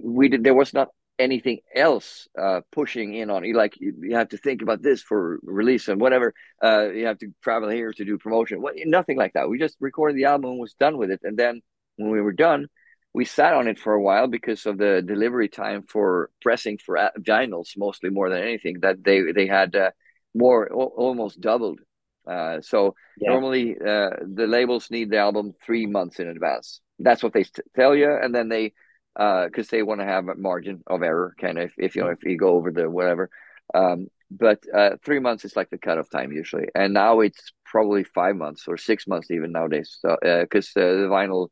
we 0.01 0.29
did, 0.29 0.43
there 0.43 0.55
was 0.55 0.73
not 0.73 0.89
anything 1.19 1.59
else 1.75 2.27
uh, 2.39 2.61
pushing 2.71 3.13
in 3.13 3.29
on 3.29 3.43
you. 3.43 3.55
Like 3.55 3.79
you, 3.79 3.93
you, 4.01 4.15
have 4.15 4.29
to 4.29 4.37
think 4.37 4.61
about 4.61 4.81
this 4.81 5.01
for 5.03 5.39
release 5.43 5.87
and 5.87 6.01
whatever. 6.01 6.33
Uh, 6.63 6.89
you 6.89 7.05
have 7.05 7.19
to 7.19 7.27
travel 7.43 7.69
here 7.69 7.93
to 7.93 8.05
do 8.05 8.17
promotion. 8.17 8.61
What, 8.61 8.73
nothing 8.85 9.17
like 9.17 9.33
that. 9.33 9.49
We 9.49 9.59
just 9.59 9.77
recorded 9.79 10.17
the 10.17 10.25
album 10.25 10.51
and 10.51 10.59
was 10.59 10.73
done 10.73 10.97
with 10.97 11.11
it. 11.11 11.19
And 11.23 11.37
then 11.37 11.61
when 11.97 12.09
we 12.09 12.21
were 12.21 12.33
done, 12.33 12.67
we 13.13 13.25
sat 13.25 13.53
on 13.53 13.67
it 13.67 13.77
for 13.77 13.93
a 13.93 14.01
while 14.01 14.27
because 14.27 14.65
of 14.65 14.77
the 14.77 15.01
delivery 15.05 15.49
time 15.49 15.83
for 15.83 16.29
pressing 16.41 16.77
for 16.77 17.11
vinyls, 17.19 17.77
mostly 17.77 18.09
more 18.09 18.29
than 18.29 18.41
anything. 18.41 18.79
That 18.81 19.03
they 19.03 19.31
they 19.33 19.47
had 19.47 19.75
uh, 19.75 19.91
more 20.33 20.69
almost 20.71 21.41
doubled. 21.41 21.79
Uh, 22.25 22.61
so 22.61 22.95
yeah. 23.17 23.29
normally 23.29 23.75
uh, 23.75 24.11
the 24.21 24.45
labels 24.47 24.91
need 24.91 25.09
the 25.09 25.17
album 25.17 25.53
three 25.65 25.85
months 25.85 26.19
in 26.19 26.27
advance. 26.27 26.79
That's 26.99 27.23
what 27.23 27.33
they 27.33 27.45
tell 27.75 27.95
you, 27.95 28.11
and 28.11 28.33
then 28.33 28.47
they 28.47 28.73
because 29.13 29.67
uh, 29.67 29.71
they 29.71 29.83
want 29.83 29.99
to 29.99 30.05
have 30.05 30.29
a 30.29 30.35
margin 30.35 30.83
of 30.87 31.03
error, 31.03 31.35
kind 31.39 31.57
of 31.57 31.65
if, 31.65 31.73
if 31.77 31.95
you 31.95 32.03
know 32.03 32.09
if 32.09 32.23
you 32.23 32.37
go 32.37 32.55
over 32.55 32.71
the 32.71 32.89
whatever. 32.89 33.29
Um, 33.73 34.07
but 34.29 34.63
uh, 34.73 34.91
three 35.03 35.19
months 35.19 35.43
is 35.43 35.57
like 35.57 35.69
the 35.69 35.77
cutoff 35.77 36.09
time 36.09 36.31
usually, 36.31 36.67
and 36.73 36.93
now 36.93 37.19
it's 37.19 37.51
probably 37.65 38.05
five 38.05 38.37
months 38.37 38.65
or 38.67 38.77
six 38.77 39.05
months 39.05 39.31
even 39.31 39.51
nowadays. 39.51 39.97
So 39.99 40.17
because 40.21 40.71
uh, 40.77 40.79
uh, 40.79 40.93
the 40.93 41.07
vinyl 41.09 41.49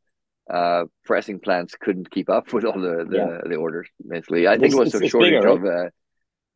uh, 0.50 0.84
pressing 1.04 1.38
plants 1.38 1.76
couldn't 1.80 2.10
keep 2.10 2.28
up 2.28 2.52
with 2.52 2.64
all 2.64 2.80
the 2.80 3.06
the, 3.08 3.16
yeah. 3.16 3.48
the 3.48 3.56
orders. 3.56 3.88
Basically, 4.06 4.48
I 4.48 4.58
think 4.58 4.74
it's, 4.74 4.74
it 4.74 4.78
was 4.78 4.94
a 4.94 5.08
shortage 5.08 5.32
bigger, 5.34 5.48
of. 5.48 5.62
Right? 5.62 5.86
Uh, 5.86 5.90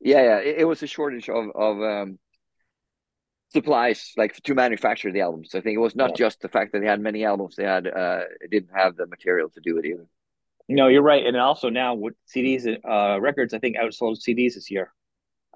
yeah, 0.01 0.23
yeah, 0.23 0.39
it, 0.39 0.57
it, 0.59 0.65
was 0.65 0.83
a 0.83 0.87
shortage 0.87 1.29
of 1.29 1.47
of 1.55 1.81
um, 1.81 2.19
supplies 3.53 4.13
like 4.17 4.35
to 4.35 4.55
manufacture 4.55 5.13
the 5.13 5.23
albums. 5.23 5.55
I 5.55 5.61
think 5.61 5.77
it 5.77 5.81
was 5.81 5.97
not 5.97 6.11
yeah. 6.11 6.27
just 6.27 6.41
the 6.41 6.49
fact 6.49 6.73
that 6.73 6.81
they 6.81 6.87
had 6.87 7.01
many 7.01 7.25
albums; 7.25 7.57
they 7.57 7.65
had 7.65 7.87
uh, 7.87 8.23
didn't 8.51 8.71
have 8.75 8.97
the 8.97 9.07
material 9.07 9.49
to 9.51 9.61
do 9.61 9.79
it 9.79 9.87
either. 9.87 10.07
No, 10.69 10.89
you're 10.89 11.03
right. 11.03 11.25
And 11.27 11.37
also 11.37 11.69
now 11.69 11.95
with 11.95 12.15
CDs, 12.35 12.67
uh, 12.67 13.21
records, 13.21 13.53
I 13.53 13.59
think 13.59 13.77
outsold 13.77 14.19
CDs 14.27 14.55
this 14.55 14.71
year. 14.71 14.93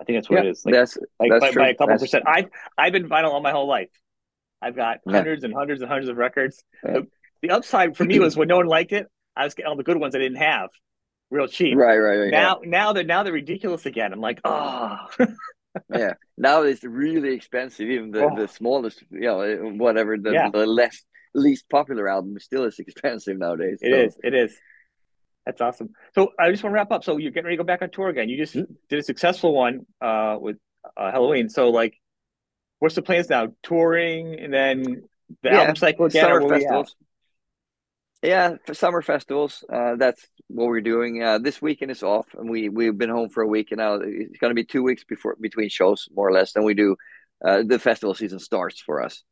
I 0.00 0.04
think 0.04 0.18
that's 0.18 0.30
what 0.30 0.36
yeah, 0.36 0.48
it 0.48 0.50
is. 0.50 0.64
Like, 0.64 0.74
that's, 0.74 0.98
like 1.18 1.30
that's 1.30 1.40
by, 1.40 1.50
true. 1.50 1.62
by 1.62 1.68
a 1.70 1.74
couple 1.74 1.88
that's 1.88 2.02
percent. 2.02 2.24
I've 2.26 2.48
I've 2.76 2.92
been 2.92 3.08
vinyl 3.08 3.32
all 3.32 3.40
my 3.40 3.50
whole 3.50 3.66
life. 3.66 3.90
I've 4.60 4.76
got 4.76 4.98
yeah. 5.06 5.12
hundreds 5.12 5.44
and 5.44 5.54
hundreds 5.54 5.80
and 5.82 5.90
hundreds 5.90 6.08
of 6.08 6.16
records. 6.16 6.62
Yeah. 6.84 6.92
The, 6.92 7.06
the, 7.42 7.50
upside 7.50 7.96
for 7.96 8.04
me 8.04 8.18
was 8.20 8.36
when 8.36 8.48
no 8.48 8.56
one 8.56 8.66
liked 8.66 8.92
it, 8.92 9.06
I 9.36 9.44
was 9.44 9.54
getting 9.54 9.68
all 9.68 9.76
the 9.76 9.84
good 9.84 9.98
ones 9.98 10.14
I 10.14 10.18
didn't 10.18 10.38
have, 10.38 10.70
real 11.30 11.46
cheap. 11.46 11.76
Right, 11.76 11.98
right, 11.98 12.16
right. 12.16 12.30
Now, 12.30 12.60
now 12.64 12.92
they're 12.92 13.04
now 13.04 13.22
they're 13.22 13.32
ridiculous 13.32 13.86
again. 13.86 14.12
I'm 14.12 14.20
like, 14.20 14.40
oh. 14.44 15.06
yeah. 15.94 16.14
Now 16.36 16.62
it's 16.62 16.84
really 16.84 17.34
expensive. 17.34 17.88
Even 17.88 18.10
the, 18.10 18.24
oh. 18.24 18.36
the 18.36 18.48
smallest, 18.48 19.02
you 19.10 19.20
know, 19.20 19.72
whatever 19.76 20.16
the, 20.16 20.50
the 20.52 20.66
less 20.66 21.02
least 21.34 21.68
popular 21.68 22.08
album 22.08 22.38
still 22.38 22.64
is 22.64 22.78
expensive 22.78 23.38
nowadays. 23.38 23.78
It 23.80 23.92
so. 23.92 23.98
is. 23.98 24.16
It 24.22 24.34
is. 24.34 24.56
That's 25.46 25.60
awesome. 25.62 25.90
So 26.14 26.32
I 26.38 26.50
just 26.50 26.62
want 26.62 26.72
to 26.72 26.74
wrap 26.74 26.92
up. 26.92 27.04
So 27.04 27.16
you're 27.16 27.30
getting 27.30 27.46
ready 27.46 27.56
to 27.56 27.62
go 27.62 27.66
back 27.66 27.80
on 27.80 27.90
tour 27.90 28.08
again. 28.08 28.28
You 28.28 28.36
just 28.36 28.54
mm-hmm. 28.54 28.72
did 28.90 28.98
a 28.98 29.02
successful 29.02 29.54
one 29.54 29.86
uh, 30.00 30.36
with 30.38 30.58
uh, 30.96 31.10
Helloween. 31.10 31.50
So 31.50 31.70
like, 31.70 31.94
what's 32.80 32.94
the 32.94 33.02
plans 33.02 33.30
now? 33.30 33.48
Touring 33.62 34.38
and 34.38 34.52
then 34.52 34.82
the 35.42 35.48
yeah, 35.50 35.60
album 35.60 35.76
cycle 35.76 36.06
again. 36.06 36.24
Summer 36.24 36.46
festivals. 36.48 36.94
Yeah, 38.22 38.56
for 38.66 38.74
summer 38.74 39.00
festivals. 39.00 39.64
Uh, 39.72 39.94
that's 39.96 40.26
what 40.48 40.66
we're 40.66 40.80
doing. 40.80 41.22
Uh, 41.22 41.38
this 41.38 41.62
weekend 41.62 41.90
is 41.90 42.02
off, 42.02 42.26
and 42.34 42.50
we 42.50 42.68
we've 42.68 42.98
been 42.98 43.10
home 43.10 43.28
for 43.28 43.42
a 43.42 43.46
week, 43.46 43.68
and 43.70 43.78
now 43.78 43.94
it's 43.94 44.38
going 44.38 44.50
to 44.50 44.54
be 44.54 44.64
two 44.64 44.82
weeks 44.82 45.04
before 45.04 45.36
between 45.40 45.68
shows, 45.68 46.08
more 46.14 46.28
or 46.28 46.32
less. 46.32 46.52
Then 46.52 46.64
we 46.64 46.74
do 46.74 46.96
uh, 47.44 47.62
the 47.64 47.78
festival 47.78 48.14
season 48.14 48.40
starts 48.40 48.80
for 48.80 49.02
us. 49.02 49.22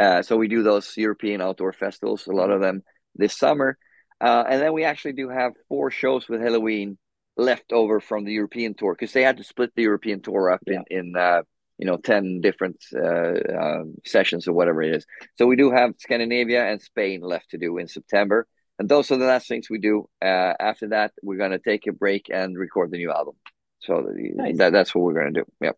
Uh, 0.00 0.22
so 0.22 0.38
we 0.38 0.48
do 0.48 0.62
those 0.62 0.96
European 0.96 1.42
outdoor 1.42 1.74
festivals, 1.74 2.26
a 2.26 2.32
lot 2.32 2.50
of 2.50 2.62
them 2.62 2.82
this 3.14 3.36
summer 3.36 3.76
uh, 4.22 4.44
and 4.48 4.62
then 4.62 4.72
we 4.72 4.84
actually 4.84 5.14
do 5.14 5.28
have 5.28 5.52
four 5.68 5.90
shows 5.90 6.28
with 6.28 6.40
Helloween 6.40 6.96
left 7.36 7.72
over 7.72 7.98
from 7.98 8.24
the 8.24 8.32
European 8.32 8.72
tour 8.74 8.94
because 8.94 9.12
they 9.12 9.22
had 9.22 9.38
to 9.38 9.44
split 9.44 9.72
the 9.74 9.82
European 9.82 10.22
tour 10.22 10.50
up 10.52 10.60
yeah. 10.66 10.80
in 10.88 11.08
in 11.08 11.16
uh, 11.16 11.42
you 11.78 11.86
know 11.86 11.96
ten 11.96 12.40
different 12.40 12.82
uh, 12.94 13.34
um, 13.58 13.94
sessions 14.04 14.46
or 14.48 14.52
whatever 14.52 14.82
it 14.82 14.94
is. 14.94 15.06
So 15.36 15.46
we 15.46 15.56
do 15.56 15.70
have 15.70 15.94
Scandinavia 15.98 16.64
and 16.66 16.80
Spain 16.80 17.20
left 17.20 17.50
to 17.50 17.58
do 17.58 17.78
in 17.78 17.88
September, 17.88 18.46
and 18.78 18.88
those 18.88 19.10
are 19.10 19.16
the 19.16 19.26
last 19.26 19.48
things 19.48 19.68
we 19.70 19.78
do. 19.78 20.08
Uh, 20.20 20.54
after 20.60 20.88
that, 20.88 21.12
we're 21.22 21.38
gonna 21.38 21.58
take 21.58 21.86
a 21.86 21.92
break 21.92 22.26
and 22.32 22.58
record 22.58 22.90
the 22.90 22.98
new 22.98 23.10
album. 23.10 23.34
So 23.80 24.06
nice. 24.14 24.58
that, 24.58 24.72
that's 24.72 24.94
what 24.94 25.02
we're 25.02 25.14
gonna 25.14 25.32
do. 25.32 25.44
Yep. 25.60 25.76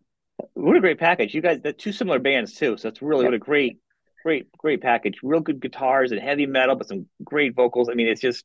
What 0.53 0.75
a 0.75 0.81
great 0.81 0.99
package! 0.99 1.33
You 1.33 1.41
guys, 1.41 1.59
the 1.61 1.73
two 1.73 1.91
similar 1.91 2.19
bands 2.19 2.53
too. 2.53 2.77
So 2.77 2.89
that's 2.89 3.01
really 3.01 3.23
yep. 3.23 3.31
what 3.31 3.35
a 3.35 3.39
great 3.39 3.79
great, 4.25 4.51
great 4.57 4.81
package. 4.81 5.19
Real 5.21 5.39
good 5.39 5.61
guitars 5.61 6.11
and 6.11 6.19
heavy 6.19 6.47
metal, 6.47 6.75
but 6.75 6.87
some 6.87 7.05
great 7.23 7.55
vocals. 7.55 7.89
I 7.89 7.93
mean, 7.93 8.07
it's 8.07 8.19
just 8.19 8.43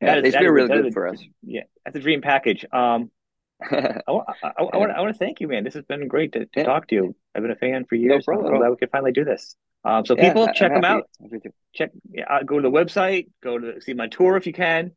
yeah, 0.00 0.14
it's 0.14 0.36
been 0.36 0.50
really 0.50 0.68
good 0.68 0.92
for 0.92 1.08
us. 1.08 1.22
Yeah, 1.42 1.62
that's 1.84 1.96
a 1.96 2.00
dream 2.00 2.22
package. 2.22 2.64
Um, 2.72 3.10
I, 3.70 4.02
I, 4.08 4.22
I, 4.42 4.50
I, 4.58 4.76
want 4.76 4.92
I 4.92 5.00
want 5.00 5.12
to 5.12 5.18
thank 5.18 5.40
you, 5.40 5.48
man. 5.48 5.64
This 5.64 5.74
has 5.74 5.84
been 5.84 6.06
great 6.08 6.32
to, 6.32 6.40
to 6.40 6.48
yeah. 6.56 6.64
talk 6.64 6.88
to 6.88 6.94
you. 6.94 7.16
I've 7.34 7.42
been 7.42 7.50
a 7.50 7.56
fan 7.56 7.84
for 7.84 7.94
years. 7.94 8.24
No 8.26 8.34
problem. 8.34 8.54
I'm 8.54 8.60
glad 8.60 8.70
we 8.70 8.76
could 8.76 8.90
finally 8.90 9.12
do 9.12 9.24
this. 9.24 9.56
Um, 9.84 10.06
so 10.06 10.14
people 10.14 10.46
yeah, 10.46 10.52
check 10.52 10.72
them 10.72 10.84
out. 10.84 11.08
Check, 11.74 11.90
yeah, 12.10 12.42
go 12.44 12.56
to 12.56 12.62
the 12.62 12.70
website. 12.70 13.28
Go 13.42 13.58
to 13.58 13.80
see 13.80 13.94
my 13.94 14.08
tour 14.08 14.36
if 14.36 14.46
you 14.46 14.52
can. 14.52 14.92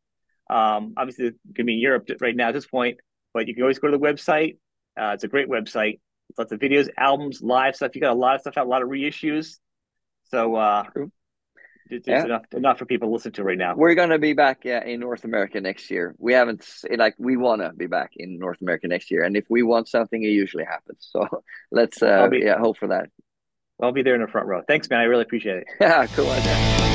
Um, 0.49 0.93
obviously, 0.97 1.28
it's 1.28 1.39
gonna 1.54 1.65
be 1.65 1.73
in 1.73 1.80
Europe 1.80 2.08
right 2.21 2.36
now 2.36 2.49
at 2.49 2.54
this 2.54 2.67
point, 2.67 2.99
but 3.34 3.47
you 3.47 3.56
can 3.56 3.63
always 3.63 3.80
go 3.80 3.89
to 3.89 3.97
the 3.97 4.04
website. 4.04 4.58
Uh, 4.99 5.12
it's 5.13 5.23
a 5.23 5.28
great 5.28 5.49
website. 5.49 5.99
lots 6.38 6.51
of 6.51 6.60
videos, 6.60 6.89
albums, 6.97 7.41
live 7.41 7.75
stuff. 7.75 7.95
You 7.95 8.01
got 8.01 8.13
a 8.13 8.19
lot 8.19 8.36
of 8.36 8.41
stuff 8.41 8.58
out, 8.58 8.67
a 8.67 8.69
lot 8.69 8.84
of 8.84 8.89
reissues. 8.89 9.58
So 10.25 10.56
uh, 10.56 10.84
it's, 11.89 12.08
yeah. 12.08 12.26
enough 12.26 12.45
enough 12.54 12.80
for 12.80 12.86
people 12.86 13.10
to 13.10 13.13
listen 13.13 13.32
to 13.34 13.43
right 13.43 13.58
now. 13.58 13.76
We're 13.76 13.95
gonna 13.95 14.19
be 14.19 14.34
back 14.34 14.65
yeah, 14.65 14.84
in 14.84 15.00
North 15.00 15.24
America 15.24 15.62
next 15.62 15.91
year. 15.91 16.15
We 16.17 16.34
haven't 16.34 16.65
like 16.98 17.15
we 17.17 17.38
wanna 17.38 17.74
be 17.74 17.88
back 17.88 18.12
in 18.15 18.39
North 18.39 18.62
America 18.62 18.88
next 18.88 19.12
year, 19.12 19.24
and 19.24 19.36
if 19.38 19.45
we 19.50 19.63
want 19.63 19.88
something, 19.88 20.21
it 20.21 20.28
usually 20.28 20.65
happens. 20.65 21.10
So 21.15 21.43
let's 21.71 22.02
uh, 22.04 22.28
be, 22.28 22.39
yeah 22.39 22.60
hope 22.60 22.78
for 22.78 22.88
that. 22.88 23.10
I'll 23.82 23.93
be 23.93 24.04
there 24.04 24.15
in 24.15 24.21
the 24.21 24.28
front 24.28 24.48
row. 24.48 24.62
Thanks, 24.67 24.89
man. 24.89 25.00
I 25.00 25.04
really 25.04 25.24
appreciate 25.24 25.58
it. 25.60 25.67
Yeah, 25.80 26.08
cool. 26.08 26.94